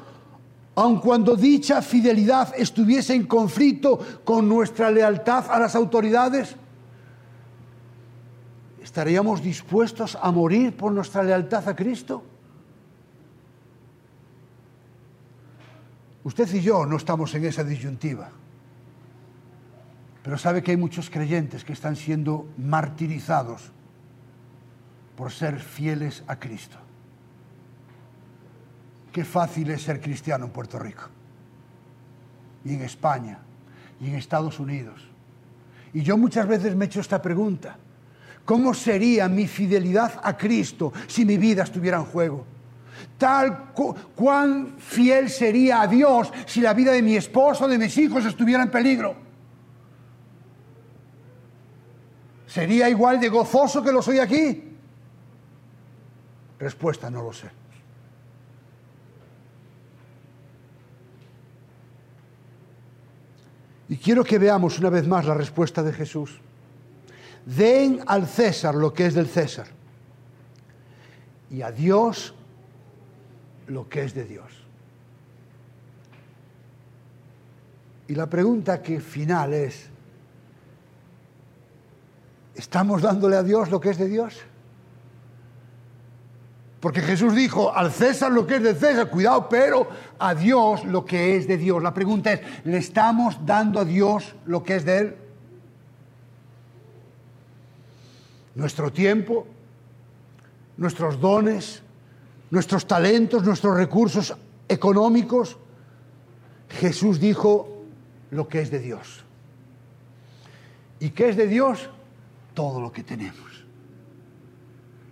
aun 0.74 1.00
cuando 1.00 1.36
dicha 1.36 1.82
fidelidad 1.82 2.54
estuviese 2.56 3.14
en 3.14 3.26
conflicto 3.26 3.98
con 4.24 4.48
nuestra 4.48 4.90
lealtad 4.90 5.50
a 5.50 5.58
las 5.58 5.74
autoridades? 5.74 6.56
¿Estaríamos 8.82 9.42
dispuestos 9.42 10.16
a 10.20 10.30
morir 10.30 10.76
por 10.76 10.92
nuestra 10.92 11.22
lealtad 11.22 11.68
a 11.68 11.76
Cristo? 11.76 12.22
Usted 16.24 16.52
y 16.54 16.60
yo 16.60 16.84
no 16.86 16.96
estamos 16.96 17.34
en 17.34 17.44
esa 17.44 17.64
disyuntiva, 17.64 18.30
pero 20.22 20.36
sabe 20.36 20.62
que 20.62 20.72
hay 20.72 20.76
muchos 20.76 21.08
creyentes 21.08 21.64
que 21.64 21.72
están 21.72 21.96
siendo 21.96 22.46
martirizados 22.58 23.72
por 25.16 25.32
ser 25.32 25.60
fieles 25.60 26.22
a 26.26 26.38
Cristo. 26.38 26.78
Qué 29.12 29.24
fácil 29.24 29.70
es 29.70 29.82
ser 29.82 30.00
cristiano 30.00 30.46
en 30.46 30.50
Puerto 30.52 30.78
Rico, 30.78 31.08
y 32.64 32.74
en 32.74 32.82
España, 32.82 33.38
y 34.00 34.08
en 34.08 34.14
Estados 34.14 34.60
Unidos. 34.60 35.00
Y 35.92 36.02
yo 36.02 36.16
muchas 36.16 36.46
veces 36.46 36.76
me 36.76 36.84
he 36.84 36.86
hecho 36.86 37.00
esta 37.00 37.20
pregunta, 37.20 37.76
¿cómo 38.44 38.72
sería 38.72 39.28
mi 39.28 39.48
fidelidad 39.48 40.20
a 40.22 40.36
Cristo 40.36 40.92
si 41.08 41.24
mi 41.24 41.36
vida 41.36 41.64
estuviera 41.64 41.98
en 41.98 42.04
juego? 42.04 42.46
Tal 43.18 43.72
cuán 44.14 44.76
fiel 44.78 45.28
sería 45.28 45.82
a 45.82 45.86
Dios 45.86 46.32
si 46.46 46.60
la 46.60 46.74
vida 46.74 46.92
de 46.92 47.02
mi 47.02 47.16
esposo, 47.16 47.66
de 47.66 47.78
mis 47.78 47.96
hijos 47.98 48.24
estuviera 48.24 48.62
en 48.62 48.70
peligro. 48.70 49.16
¿Sería 52.46 52.88
igual 52.88 53.20
de 53.20 53.28
gozoso 53.28 53.82
que 53.82 53.92
lo 53.92 54.02
soy 54.02 54.18
aquí? 54.18 54.64
Respuesta, 56.58 57.10
no 57.10 57.22
lo 57.22 57.32
sé. 57.32 57.59
Y 63.90 63.96
quiero 63.96 64.22
que 64.22 64.38
veamos 64.38 64.78
una 64.78 64.88
vez 64.88 65.06
más 65.08 65.26
la 65.26 65.34
respuesta 65.34 65.82
de 65.82 65.92
Jesús. 65.92 66.38
Den 67.44 68.00
al 68.06 68.28
César 68.28 68.76
lo 68.76 68.94
que 68.94 69.06
es 69.06 69.14
del 69.14 69.26
César 69.26 69.66
y 71.50 71.62
a 71.62 71.72
Dios 71.72 72.32
lo 73.66 73.88
que 73.88 74.04
es 74.04 74.14
de 74.14 74.24
Dios. 74.24 74.64
Y 78.06 78.14
la 78.14 78.30
pregunta 78.30 78.80
que 78.80 79.00
final 79.00 79.54
es, 79.54 79.88
¿estamos 82.54 83.02
dándole 83.02 83.36
a 83.36 83.42
Dios 83.42 83.70
lo 83.70 83.80
que 83.80 83.90
es 83.90 83.98
de 83.98 84.08
Dios? 84.08 84.38
Porque 86.80 87.02
Jesús 87.02 87.34
dijo, 87.34 87.74
al 87.74 87.92
César 87.92 88.32
lo 88.32 88.46
que 88.46 88.56
es 88.56 88.62
de 88.62 88.74
César, 88.74 89.10
cuidado, 89.10 89.48
pero 89.50 89.86
a 90.18 90.34
Dios 90.34 90.84
lo 90.84 91.04
que 91.04 91.36
es 91.36 91.46
de 91.46 91.58
Dios. 91.58 91.82
La 91.82 91.92
pregunta 91.92 92.32
es, 92.32 92.40
¿le 92.64 92.78
estamos 92.78 93.44
dando 93.44 93.80
a 93.80 93.84
Dios 93.84 94.34
lo 94.46 94.62
que 94.62 94.76
es 94.76 94.84
de 94.86 94.98
Él? 94.98 95.16
Nuestro 98.54 98.90
tiempo, 98.90 99.46
nuestros 100.78 101.20
dones, 101.20 101.82
nuestros 102.50 102.86
talentos, 102.86 103.44
nuestros 103.44 103.76
recursos 103.76 104.34
económicos. 104.66 105.58
Jesús 106.70 107.20
dijo 107.20 107.84
lo 108.30 108.48
que 108.48 108.62
es 108.62 108.70
de 108.70 108.78
Dios. 108.78 109.24
¿Y 110.98 111.10
qué 111.10 111.28
es 111.28 111.36
de 111.36 111.46
Dios? 111.46 111.90
Todo 112.54 112.80
lo 112.80 112.90
que 112.90 113.02
tenemos. 113.02 113.64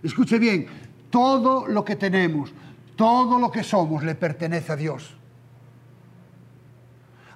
Escuche 0.01 0.39
bien, 0.39 0.67
todo 1.09 1.67
lo 1.67 1.83
que 1.83 1.95
tenemos, 1.95 2.51
todo 2.95 3.39
lo 3.39 3.51
que 3.51 3.63
somos 3.63 4.03
le 4.03 4.15
pertenece 4.15 4.71
a 4.71 4.75
Dios. 4.75 5.15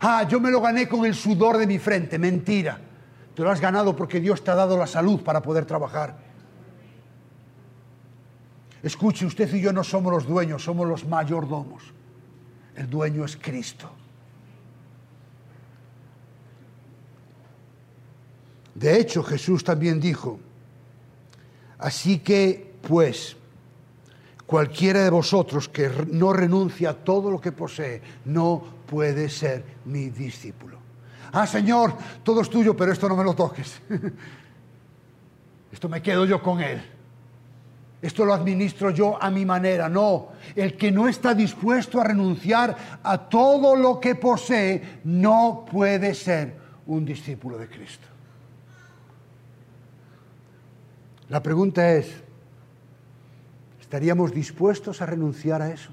Ah, 0.02 0.28
yo 0.28 0.40
me 0.40 0.52
lo 0.52 0.60
gané 0.60 0.88
con 0.88 1.06
el 1.06 1.16
sudor 1.16 1.58
de 1.58 1.66
mi 1.66 1.80
frente. 1.80 2.20
Mentira. 2.20 2.80
Te 3.34 3.42
lo 3.42 3.50
has 3.50 3.62
ganado 3.62 3.96
porque 3.96 4.20
Dios 4.20 4.44
te 4.44 4.52
ha 4.52 4.56
dado 4.56 4.78
la 4.78 4.86
salud 4.86 5.22
para 5.22 5.42
poder 5.42 5.66
trabajar. 5.66 6.18
Escuche, 8.84 9.26
usted 9.26 9.52
y 9.54 9.62
yo 9.62 9.72
no 9.72 9.84
somos 9.84 10.12
los 10.12 10.28
dueños, 10.28 10.62
somos 10.62 10.88
los 10.88 11.06
mayordomos. 11.06 11.84
El 12.76 12.90
dueño 12.90 13.24
es 13.24 13.38
Cristo. 13.38 13.90
De 18.76 19.00
hecho, 19.00 19.24
Jesús 19.24 19.64
también 19.64 20.02
dijo, 20.02 20.40
así 21.78 22.20
que, 22.20 22.76
pues, 22.86 23.38
Cualquiera 24.54 25.04
de 25.04 25.10
vosotros 25.10 25.68
que 25.68 25.90
no 26.12 26.32
renuncia 26.32 26.92
a 26.92 26.94
todo 26.94 27.32
lo 27.32 27.42
que 27.42 27.52
posee 27.52 28.04
no 28.26 28.64
puede 28.86 29.28
ser 29.28 29.66
mi 29.86 30.12
discípulo. 30.12 30.78
Ah, 31.32 31.48
Señor, 31.48 31.96
todo 32.22 32.42
es 32.42 32.52
tuyo, 32.52 32.78
pero 32.78 32.92
esto 32.92 33.10
no 33.10 33.16
me 33.16 33.24
lo 33.24 33.34
toques. 33.34 33.82
Esto 35.72 35.90
me 35.90 36.04
quedo 36.04 36.26
yo 36.26 36.40
con 36.44 36.62
Él. 36.62 36.80
Esto 38.00 38.26
lo 38.26 38.34
administro 38.36 38.92
yo 38.92 39.18
a 39.20 39.32
mi 39.32 39.44
manera. 39.44 39.90
No, 39.90 40.28
el 40.56 40.78
que 40.78 40.92
no 40.92 41.08
está 41.08 41.34
dispuesto 41.34 42.00
a 42.00 42.04
renunciar 42.04 43.00
a 43.02 43.18
todo 43.18 43.76
lo 43.76 44.00
que 44.00 44.14
posee 44.14 45.00
no 45.06 45.66
puede 45.66 46.14
ser 46.14 46.56
un 46.86 47.04
discípulo 47.04 47.58
de 47.58 47.68
Cristo. 47.68 48.06
La 51.30 51.42
pregunta 51.42 51.92
es, 51.92 52.23
¿Estaríamos 53.94 54.34
dispuestos 54.34 55.04
a 55.04 55.06
renunciar 55.06 55.62
a 55.62 55.70
eso? 55.70 55.92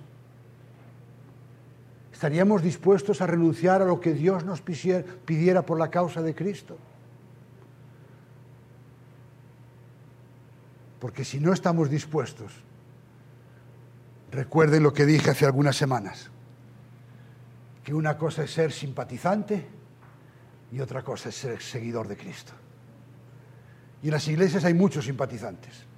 ¿Estaríamos 2.11 2.63
dispuestos 2.63 3.21
a 3.21 3.27
renunciar 3.27 3.83
a 3.83 3.85
lo 3.85 4.01
que 4.01 4.15
Dios 4.15 4.43
nos 4.43 4.63
pidiera 4.63 5.67
por 5.67 5.79
la 5.79 5.91
causa 5.91 6.23
de 6.23 6.35
Cristo? 6.35 6.79
Porque 10.99 11.27
si 11.27 11.41
no 11.41 11.53
estamos 11.53 11.91
dispuestos, 11.91 12.51
recuerden 14.31 14.83
lo 14.83 14.95
que 14.95 15.05
dije 15.05 15.33
hace 15.33 15.45
algunas 15.45 15.77
semanas, 15.77 16.31
que 17.85 17.93
una 17.93 18.17
cosa 18.17 18.45
es 18.45 18.51
ser 18.51 18.73
simpatizante 18.73 19.67
y 20.73 20.81
otra 20.81 21.03
cosa 21.03 21.29
es 21.29 21.35
ser 21.35 21.61
seguidor 21.61 22.09
de 22.09 22.17
Cristo. 22.17 22.55
Y 24.03 24.07
en 24.07 24.13
las 24.13 24.27
iglesias 24.27 24.65
hay 24.65 24.73
muchos 24.73 25.05
simpatizantes 25.05 25.90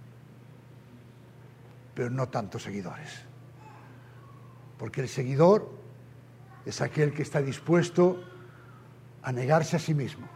pero 1.95 2.11
no 2.11 2.29
tantos 2.29 2.63
seguidores. 2.63 3.11
Porque 4.79 5.01
el 5.01 5.09
seguidor 5.09 5.71
es 6.65 6.81
aquel 6.81 7.13
que 7.13 7.23
está 7.23 7.41
dispuesto 7.41 8.23
a 9.23 9.33
negarse 9.33 9.77
a 9.77 9.79
sí 9.79 9.95
mismo, 9.95 10.27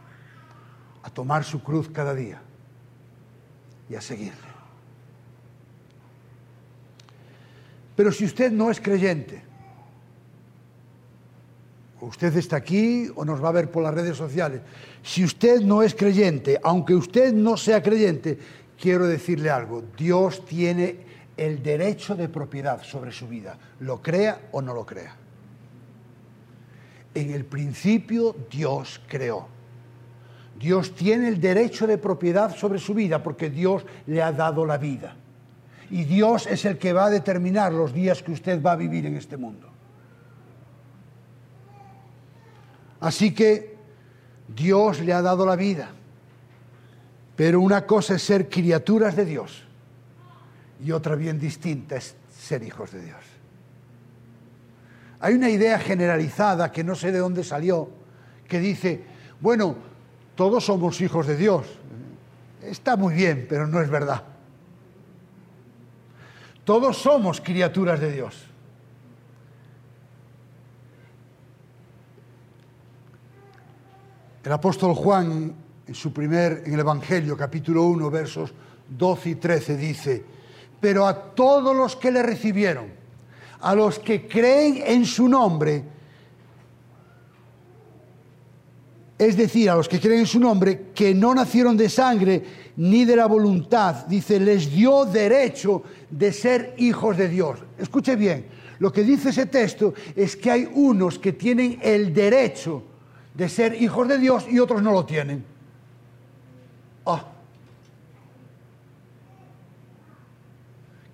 a 1.03 1.11
tomar 1.11 1.45
su 1.45 1.63
cruz 1.63 1.89
cada 1.89 2.15
día 2.15 2.41
y 3.89 3.95
a 3.95 4.01
seguirle. 4.01 4.57
Pero 7.97 8.13
si 8.13 8.25
usted 8.25 8.53
no 8.53 8.71
es 8.71 8.81
creyente, 8.81 9.43
o 12.01 12.07
usted 12.07 12.37
está 12.37 12.57
aquí 12.57 13.11
o 13.17 13.25
nos 13.25 13.43
va 13.43 13.49
a 13.49 13.53
ver 13.53 13.71
por 13.71 13.83
las 13.83 13.95
redes 13.95 14.17
sociales, 14.17 14.61
si 15.03 15.25
usted 15.25 15.63
no 15.63 15.83
es 15.83 15.95
creyente, 15.95 16.61
aunque 16.63 16.95
usted 16.95 17.33
no 17.33 17.57
sea 17.57 17.83
creyente, 17.83 18.39
quiero 18.79 19.07
decirle 19.07 19.49
algo, 19.49 19.83
Dios 19.97 20.45
tiene 20.45 21.07
el 21.37 21.63
derecho 21.63 22.15
de 22.15 22.29
propiedad 22.29 22.83
sobre 22.83 23.13
su 23.13 23.29
vida, 23.29 23.59
lo 23.81 24.01
crea 24.01 24.49
o 24.53 24.63
no 24.63 24.73
lo 24.73 24.87
crea. 24.87 25.15
En 27.15 27.31
el 27.31 27.45
principio 27.45 28.35
Dios 28.51 29.01
creó. 29.07 29.49
Dios 30.59 30.95
tiene 30.95 31.29
el 31.29 31.41
derecho 31.41 31.87
de 31.87 31.99
propiedad 31.99 32.55
sobre 32.55 32.79
su 32.79 32.95
vida 32.95 33.23
porque 33.23 33.51
Dios 33.51 33.85
le 34.07 34.23
ha 34.23 34.33
dado 34.33 34.65
la 34.65 34.79
vida. 34.79 35.15
Y 35.91 36.05
Dios 36.05 36.47
es 36.47 36.65
el 36.65 36.79
que 36.79 36.93
va 36.93 37.07
a 37.07 37.11
determinar 37.11 37.73
los 37.73 37.93
días 37.93 38.23
que 38.23 38.33
usted 38.33 38.63
va 38.63 38.73
a 38.73 38.77
vivir 38.77 39.07
en 39.07 39.17
este 39.17 39.37
mundo. 39.37 39.69
Así 43.01 43.35
que 43.35 43.77
Dios 44.49 45.01
le 45.01 45.13
ha 45.13 45.21
dado 45.21 45.45
la 45.45 45.57
vida. 45.57 45.91
Pero 47.37 47.61
una 47.61 47.85
cosa 47.85 48.15
es 48.15 48.23
ser 48.23 48.49
criaturas 48.49 49.15
de 49.15 49.27
Dios 49.27 49.66
y 50.85 50.93
otra 50.93 51.15
bien 51.15 51.39
distinta 51.39 51.97
es 51.97 52.17
ser 52.31 52.63
hijos 52.63 52.93
de 52.93 53.03
Dios. 53.03 53.25
Hay 55.21 55.35
una 55.35 55.49
idea 55.49 55.79
generalizada 55.79 56.71
que 56.71 56.85
no 56.85 56.95
sé 56.95 57.11
de 57.13 57.19
dónde 57.19 57.43
salió, 57.43 57.89
que 58.47 58.61
dice, 58.61 59.05
bueno, 59.41 59.77
todos 60.35 60.65
somos 60.65 61.01
hijos 61.01 61.27
de 61.27 61.37
Dios. 61.37 61.67
Está 62.63 62.97
muy 62.97 63.15
bien, 63.15 63.47
pero 63.49 63.67
no 63.67 63.81
es 63.81 63.89
verdad. 63.89 64.23
Todos 66.65 66.99
somos 66.99 67.41
criaturas 67.41 68.01
de 68.01 68.13
Dios. 68.13 68.45
El 74.45 74.53
apóstol 74.53 74.95
Juan, 74.95 75.55
en 75.87 75.95
su 75.95 76.13
primer, 76.13 76.63
en 76.67 76.75
el 76.75 76.81
Evangelio, 76.81 77.37
capítulo 77.37 77.83
1, 77.85 78.11
versos 78.11 78.53
12 78.89 79.31
y 79.31 79.35
13, 79.37 79.77
dice, 79.77 80.25
pero 80.81 81.07
a 81.07 81.35
todos 81.35 81.75
los 81.75 81.97
que 81.97 82.11
le 82.11 82.23
recibieron, 82.23 82.87
a 83.61 83.75
los 83.75 83.99
que 83.99 84.27
creen 84.27 84.83
en 84.87 85.05
su 85.05 85.29
nombre, 85.29 85.83
es 89.19 89.37
decir, 89.37 89.71
a 89.71 89.77
los 89.77 89.89
que 89.89 89.99
creen 89.99 90.21
en 90.21 90.27
su 90.27 90.39
nombre, 90.39 90.89
que 90.95 91.15
no 91.15 91.35
nacieron 91.35 91.77
de 91.77 91.89
sangre 91.89 92.43
ni 92.77 93.05
de 93.05 93.17
la 93.17 93.27
voluntad, 93.27 94.07
dice, 94.07 94.39
les 94.39 94.71
dio 94.71 95.07
derecho 95.07 95.83
de 96.11 96.33
ser 96.33 96.75
hijos 96.77 97.17
de 97.17 97.29
Dios. 97.29 97.59
Escuche 97.79 98.15
bien, 98.15 98.47
lo 98.79 98.93
que 98.93 99.03
dice 99.03 99.31
ese 99.31 99.47
texto 99.47 99.95
es 100.15 100.37
que 100.37 100.51
hay 100.51 100.69
unos 100.75 101.19
que 101.19 101.33
tienen 101.33 101.79
el 101.83 102.13
derecho 102.13 102.83
de 103.35 103.49
ser 103.49 103.81
hijos 103.81 104.07
de 104.09 104.19
Dios 104.19 104.47
y 104.51 104.59
otros 104.59 104.83
no 104.83 104.93
lo 104.93 105.07
tienen. 105.07 105.56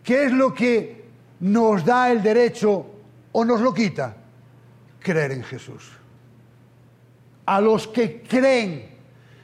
¿Qué 0.02 0.24
es 0.24 0.32
lo 0.32 0.52
que 0.52 1.04
nos 1.40 1.84
da 1.84 2.10
el 2.10 2.22
derecho 2.22 2.86
o 3.32 3.44
nos 3.44 3.60
lo 3.60 3.72
quita? 3.72 4.16
Creer 4.98 5.32
en 5.32 5.44
Jesús. 5.44 5.92
A 7.46 7.60
los 7.60 7.88
que 7.88 8.22
creen. 8.22 8.90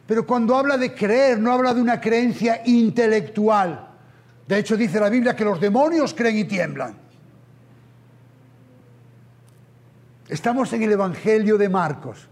Pero 0.07 0.27
cuando 0.27 0.57
habla 0.57 0.77
de 0.77 0.95
creer, 0.95 1.39
no 1.39 1.53
habla 1.53 1.75
de 1.75 1.81
una 1.81 2.01
creencia 2.01 2.63
intelectual. 2.65 3.89
De 4.47 4.59
hecho, 4.59 4.77
dice 4.77 4.99
la 4.99 5.11
Biblia 5.11 5.37
que 5.37 5.45
los 5.45 5.61
demonios 5.61 6.15
creen 6.15 6.39
y 6.39 6.45
tiemblan. 6.45 6.97
Estamos 10.29 10.73
en 10.73 10.83
el 10.83 10.93
Evangelio 10.93 11.57
de 11.57 11.69
Marcos. 11.69 12.29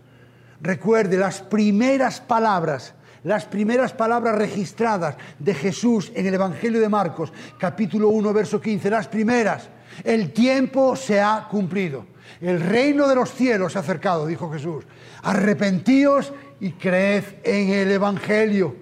Recuerde 0.60 1.16
las 1.16 1.42
primeras 1.42 2.20
palabras, 2.20 2.94
las 3.26 3.44
primeras 3.44 3.92
palabras 3.92 4.36
registradas 4.36 5.16
de 5.40 5.52
Jesús 5.52 6.12
en 6.14 6.26
el 6.26 6.34
Evangelio 6.34 6.80
de 6.80 6.88
Marcos, 6.88 7.32
capítulo 7.58 8.08
1, 8.10 8.32
verso 8.32 8.60
15, 8.60 8.88
las 8.88 9.08
primeras. 9.08 9.68
El 10.04 10.32
tiempo 10.32 10.94
se 10.94 11.20
ha 11.20 11.48
cumplido. 11.50 12.06
El 12.40 12.60
reino 12.60 13.08
de 13.08 13.16
los 13.16 13.32
cielos 13.32 13.72
se 13.72 13.78
ha 13.78 13.80
acercado, 13.80 14.26
dijo 14.26 14.48
Jesús. 14.52 14.84
Arrepentíos 15.24 16.32
y 16.60 16.70
creed 16.74 17.24
en 17.42 17.70
el 17.70 17.90
Evangelio. 17.90 18.76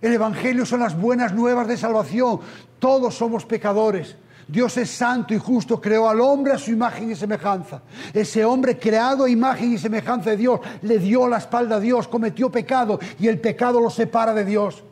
El 0.00 0.14
Evangelio 0.14 0.64
son 0.64 0.80
las 0.80 0.98
buenas 0.98 1.34
nuevas 1.34 1.68
de 1.68 1.76
salvación. 1.76 2.40
Todos 2.78 3.14
somos 3.14 3.44
pecadores. 3.44 4.16
Dios 4.50 4.76
es 4.78 4.90
santo 4.90 5.32
y 5.32 5.38
justo, 5.38 5.80
creó 5.80 6.08
al 6.08 6.20
hombre 6.20 6.52
a 6.52 6.58
su 6.58 6.72
imagen 6.72 7.10
y 7.10 7.14
semejanza. 7.14 7.82
Ese 8.12 8.44
hombre 8.44 8.78
creado 8.78 9.24
a 9.24 9.30
imagen 9.30 9.72
y 9.74 9.78
semejanza 9.78 10.30
de 10.30 10.36
Dios 10.36 10.60
le 10.82 10.98
dio 10.98 11.28
la 11.28 11.38
espalda 11.38 11.76
a 11.76 11.80
Dios, 11.80 12.08
cometió 12.08 12.50
pecado 12.50 12.98
y 13.20 13.28
el 13.28 13.38
pecado 13.38 13.80
lo 13.80 13.90
separa 13.90 14.34
de 14.34 14.44
Dios. 14.44 14.82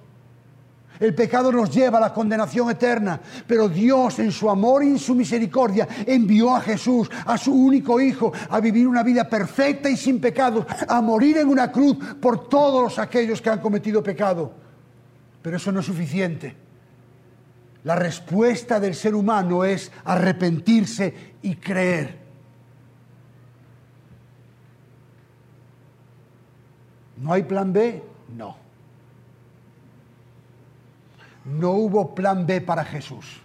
El 1.01 1.15
pecado 1.15 1.51
nos 1.53 1.73
lleva 1.73 1.99
a 1.99 2.01
la 2.01 2.13
condenación 2.13 2.71
eterna, 2.71 3.21
pero 3.47 3.69
Dios 3.69 4.19
en 4.19 4.33
su 4.33 4.49
amor 4.51 4.85
y 4.85 4.89
en 4.89 4.99
su 4.99 5.15
misericordia 5.15 5.87
envió 6.07 6.55
a 6.55 6.61
Jesús, 6.61 7.09
a 7.25 7.39
su 7.39 7.53
único 7.53 8.01
Hijo, 8.01 8.33
a 8.51 8.61
vivir 8.61 8.87
una 8.87 9.03
vida 9.03 9.29
perfecta 9.29 9.91
y 9.91 9.97
sin 9.97 10.21
pecado, 10.21 10.67
a 10.89 11.01
morir 11.01 11.39
en 11.39 11.49
una 11.49 11.71
cruz 11.71 11.97
por 12.21 12.49
todos 12.49 12.99
aquellos 12.99 13.41
que 13.41 13.51
han 13.51 13.61
cometido 13.61 14.03
pecado. 14.03 14.53
Pero 15.43 15.57
eso 15.57 15.71
no 15.71 15.81
es 15.81 15.87
suficiente. 15.87 16.68
La 17.85 17.95
respuesta 17.95 18.81
del 18.81 18.95
ser 18.95 19.15
humano 19.15 19.65
es 19.65 19.91
arrepentirse 20.05 21.35
y 21.43 21.57
creer. 21.57 22.19
¿No 27.17 27.33
hay 27.33 27.43
plan 27.43 27.73
B? 27.73 28.03
No. 28.37 28.57
No 31.45 31.71
hubo 31.73 32.15
plan 32.15 32.47
B 32.47 32.61
para 32.61 32.85
Jesús. 32.85 33.41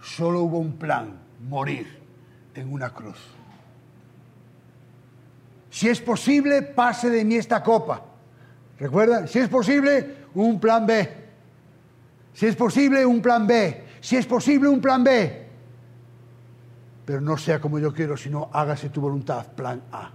Solo 0.00 0.42
hubo 0.42 0.58
un 0.58 0.72
plan, 0.72 1.18
morir 1.48 2.00
en 2.54 2.72
una 2.72 2.90
cruz. 2.90 3.18
Si 5.70 5.88
es 5.88 6.00
posible, 6.00 6.62
pase 6.62 7.08
de 7.08 7.24
mí 7.24 7.36
esta 7.36 7.62
copa. 7.62 8.02
¿Recuerda? 8.78 9.26
Si 9.26 9.38
es 9.38 9.48
posible, 9.48 10.16
un 10.34 10.58
plan 10.58 10.86
B. 10.86 11.21
Si 12.34 12.46
es 12.46 12.56
posible, 12.56 13.04
un 13.04 13.20
plan 13.20 13.46
B. 13.46 13.84
Si 14.00 14.16
es 14.16 14.26
posible, 14.26 14.68
un 14.68 14.80
plan 14.80 15.04
B. 15.04 15.46
Pero 17.04 17.20
no 17.20 17.36
sea 17.36 17.60
como 17.60 17.78
yo 17.78 17.92
quiero, 17.92 18.16
sino 18.16 18.50
hágase 18.52 18.88
tu 18.88 19.00
voluntad, 19.00 19.46
plan 19.52 19.82
A. 19.92 20.10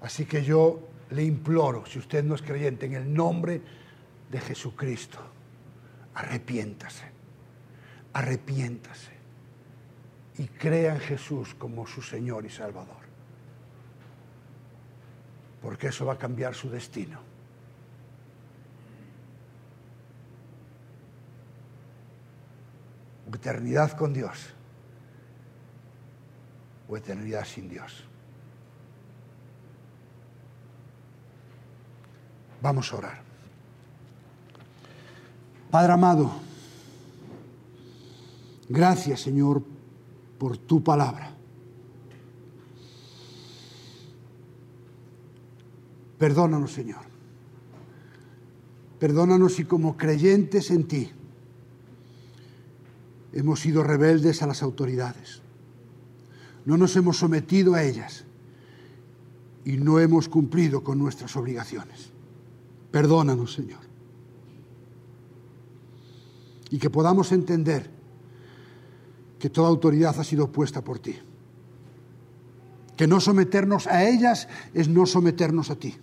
Así 0.00 0.26
que 0.26 0.42
yo 0.42 0.80
le 1.10 1.24
imploro, 1.24 1.86
si 1.86 1.98
usted 1.98 2.22
no 2.24 2.34
es 2.34 2.42
creyente, 2.42 2.86
en 2.86 2.94
el 2.94 3.12
nombre 3.12 3.60
de 4.30 4.40
Jesucristo, 4.40 5.18
arrepiéntase, 6.14 7.04
arrepiéntase 8.12 9.12
y 10.38 10.46
crea 10.48 10.94
en 10.94 11.00
Jesús 11.00 11.54
como 11.54 11.86
su 11.86 12.02
Señor 12.02 12.44
y 12.44 12.50
Salvador. 12.50 13.04
Porque 15.62 15.88
eso 15.88 16.04
va 16.04 16.14
a 16.14 16.18
cambiar 16.18 16.54
su 16.54 16.68
destino. 16.68 17.33
Eternidad 23.32 23.96
con 23.96 24.12
Dios 24.12 24.38
o 26.88 26.96
eternidad 26.96 27.44
sin 27.44 27.68
Dios. 27.68 28.04
Vamos 32.60 32.92
a 32.92 32.96
orar. 32.96 33.22
Padre 35.70 35.92
amado, 35.92 36.30
gracias 38.68 39.20
Señor 39.20 39.62
por 40.38 40.56
tu 40.56 40.82
palabra. 40.82 41.30
Perdónanos 46.18 46.72
Señor. 46.72 47.04
Perdónanos 48.98 49.58
y 49.58 49.64
como 49.64 49.96
creyentes 49.96 50.70
en 50.70 50.88
ti 50.88 51.12
hemos 53.34 53.60
sido 53.60 53.82
rebeldes 53.82 54.42
a 54.42 54.46
las 54.46 54.62
autoridades. 54.62 55.42
No 56.64 56.78
nos 56.78 56.94
hemos 56.96 57.18
sometido 57.18 57.74
a 57.74 57.82
ellas 57.82 58.24
y 59.64 59.76
no 59.76 59.98
hemos 59.98 60.28
cumplido 60.28 60.84
con 60.84 60.98
nuestras 60.98 61.36
obligaciones. 61.36 62.10
Perdónanos, 62.92 63.52
Señor. 63.52 63.80
Y 66.70 66.78
que 66.78 66.90
podamos 66.90 67.32
entender 67.32 67.90
que 69.38 69.50
toda 69.50 69.68
autoridad 69.68 70.18
ha 70.18 70.24
sido 70.24 70.50
puesta 70.50 70.82
por 70.82 71.00
ti. 71.00 71.16
Que 72.96 73.08
no 73.08 73.20
someternos 73.20 73.88
a 73.88 74.08
ellas 74.08 74.48
es 74.72 74.88
no 74.88 75.06
someternos 75.06 75.70
a 75.70 75.76
ti. 75.76 75.96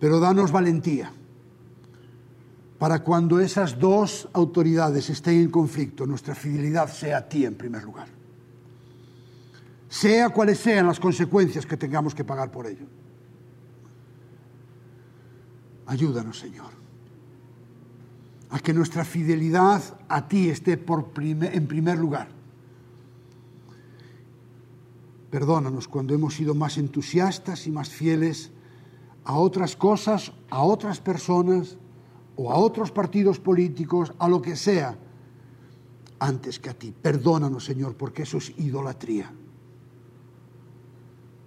Pero 0.00 0.18
danos 0.18 0.50
valentía 0.50 1.12
para 2.82 2.98
cuando 2.98 3.38
esas 3.38 3.78
dos 3.78 4.28
autoridades 4.32 5.08
estén 5.08 5.38
en 5.38 5.52
conflicto, 5.52 6.04
nuestra 6.04 6.34
fidelidad 6.34 6.90
sea 6.90 7.18
a 7.18 7.28
ti 7.28 7.46
en 7.46 7.54
primer 7.54 7.84
lugar. 7.84 8.08
Sea 9.88 10.30
cuales 10.30 10.58
sean 10.58 10.88
las 10.88 10.98
consecuencias 10.98 11.64
que 11.64 11.76
tengamos 11.76 12.12
que 12.12 12.24
pagar 12.24 12.50
por 12.50 12.66
ello. 12.66 12.86
Ayúdanos, 15.86 16.40
Señor, 16.40 16.72
a 18.50 18.58
que 18.58 18.74
nuestra 18.74 19.04
fidelidad 19.04 19.80
a 20.08 20.26
ti 20.26 20.48
esté 20.48 20.72
en 20.72 21.66
primer 21.68 21.98
lugar. 21.98 22.30
Perdónanos 25.30 25.86
cuando 25.86 26.14
hemos 26.14 26.34
sido 26.34 26.56
más 26.56 26.78
entusiastas 26.78 27.68
y 27.68 27.70
más 27.70 27.90
fieles 27.90 28.50
a 29.22 29.34
otras 29.34 29.76
cosas, 29.76 30.32
a 30.50 30.64
otras 30.64 30.98
personas, 30.98 31.78
o 32.36 32.50
a 32.50 32.56
otros 32.56 32.90
partidos 32.90 33.38
políticos, 33.38 34.12
a 34.18 34.28
lo 34.28 34.40
que 34.40 34.56
sea, 34.56 34.96
antes 36.18 36.58
que 36.58 36.70
a 36.70 36.74
ti. 36.74 36.92
Perdónanos, 36.92 37.64
Señor, 37.64 37.96
porque 37.96 38.22
eso 38.22 38.38
es 38.38 38.56
idolatría. 38.58 39.30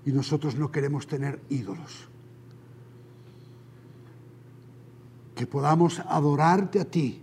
Y 0.05 0.11
nosotros 0.11 0.55
no 0.55 0.71
queremos 0.71 1.07
tener 1.07 1.41
ídolos. 1.49 2.09
Que 5.33 5.47
podamos 5.47 5.99
adorarte 5.99 6.79
a 6.79 6.85
ti 6.85 7.21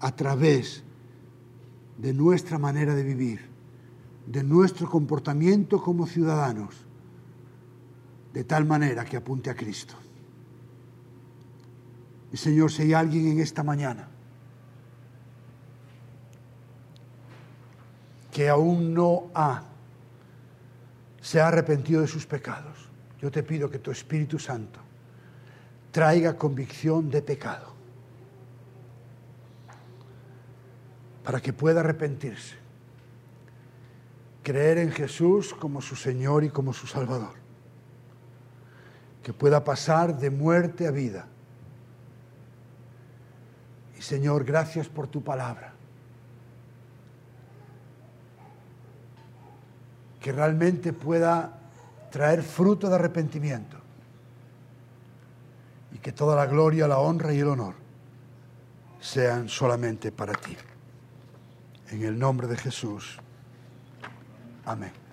a 0.00 0.14
través 0.14 0.82
de 1.96 2.12
nuestra 2.12 2.58
manera 2.58 2.94
de 2.94 3.02
vivir, 3.02 3.40
de 4.26 4.42
nuestro 4.42 4.88
comportamiento 4.90 5.82
como 5.82 6.06
ciudadanos, 6.06 6.74
de 8.34 8.44
tal 8.44 8.66
manera 8.66 9.04
que 9.04 9.16
apunte 9.16 9.48
a 9.48 9.54
Cristo. 9.54 9.94
Y 12.32 12.36
Señor, 12.36 12.70
si 12.70 12.82
hay 12.82 12.92
alguien 12.92 13.28
en 13.28 13.40
esta 13.40 13.62
mañana 13.62 14.08
que 18.32 18.48
aún 18.48 18.92
no 18.92 19.30
ha, 19.34 19.62
se 21.20 21.40
ha 21.40 21.48
arrepentido 21.48 22.02
de 22.02 22.06
sus 22.06 22.26
pecados, 22.26 22.90
yo 23.20 23.30
te 23.30 23.42
pido 23.42 23.70
que 23.70 23.78
tu 23.78 23.90
Espíritu 23.90 24.38
Santo 24.38 24.80
traiga 25.90 26.36
convicción 26.36 27.08
de 27.08 27.22
pecado 27.22 27.72
para 31.24 31.40
que 31.40 31.52
pueda 31.52 31.80
arrepentirse, 31.80 32.56
creer 34.42 34.78
en 34.78 34.92
Jesús 34.92 35.54
como 35.54 35.80
su 35.80 35.96
Señor 35.96 36.44
y 36.44 36.50
como 36.50 36.72
su 36.72 36.86
Salvador, 36.86 37.34
que 39.22 39.32
pueda 39.32 39.64
pasar 39.64 40.18
de 40.18 40.28
muerte 40.28 40.86
a 40.86 40.90
vida. 40.90 41.26
Y 43.98 44.02
Señor, 44.02 44.44
gracias 44.44 44.88
por 44.88 45.08
tu 45.08 45.22
palabra. 45.22 45.76
que 50.26 50.32
realmente 50.32 50.92
pueda 50.92 51.56
traer 52.10 52.42
fruto 52.42 52.88
de 52.88 52.96
arrepentimiento 52.96 53.76
y 55.92 55.98
que 55.98 56.10
toda 56.10 56.34
la 56.34 56.46
gloria, 56.46 56.88
la 56.88 56.98
honra 56.98 57.32
y 57.32 57.38
el 57.38 57.46
honor 57.46 57.74
sean 59.00 59.48
solamente 59.48 60.10
para 60.10 60.32
ti. 60.32 60.56
En 61.90 62.02
el 62.02 62.18
nombre 62.18 62.48
de 62.48 62.56
Jesús. 62.56 63.20
Amén. 64.64 65.05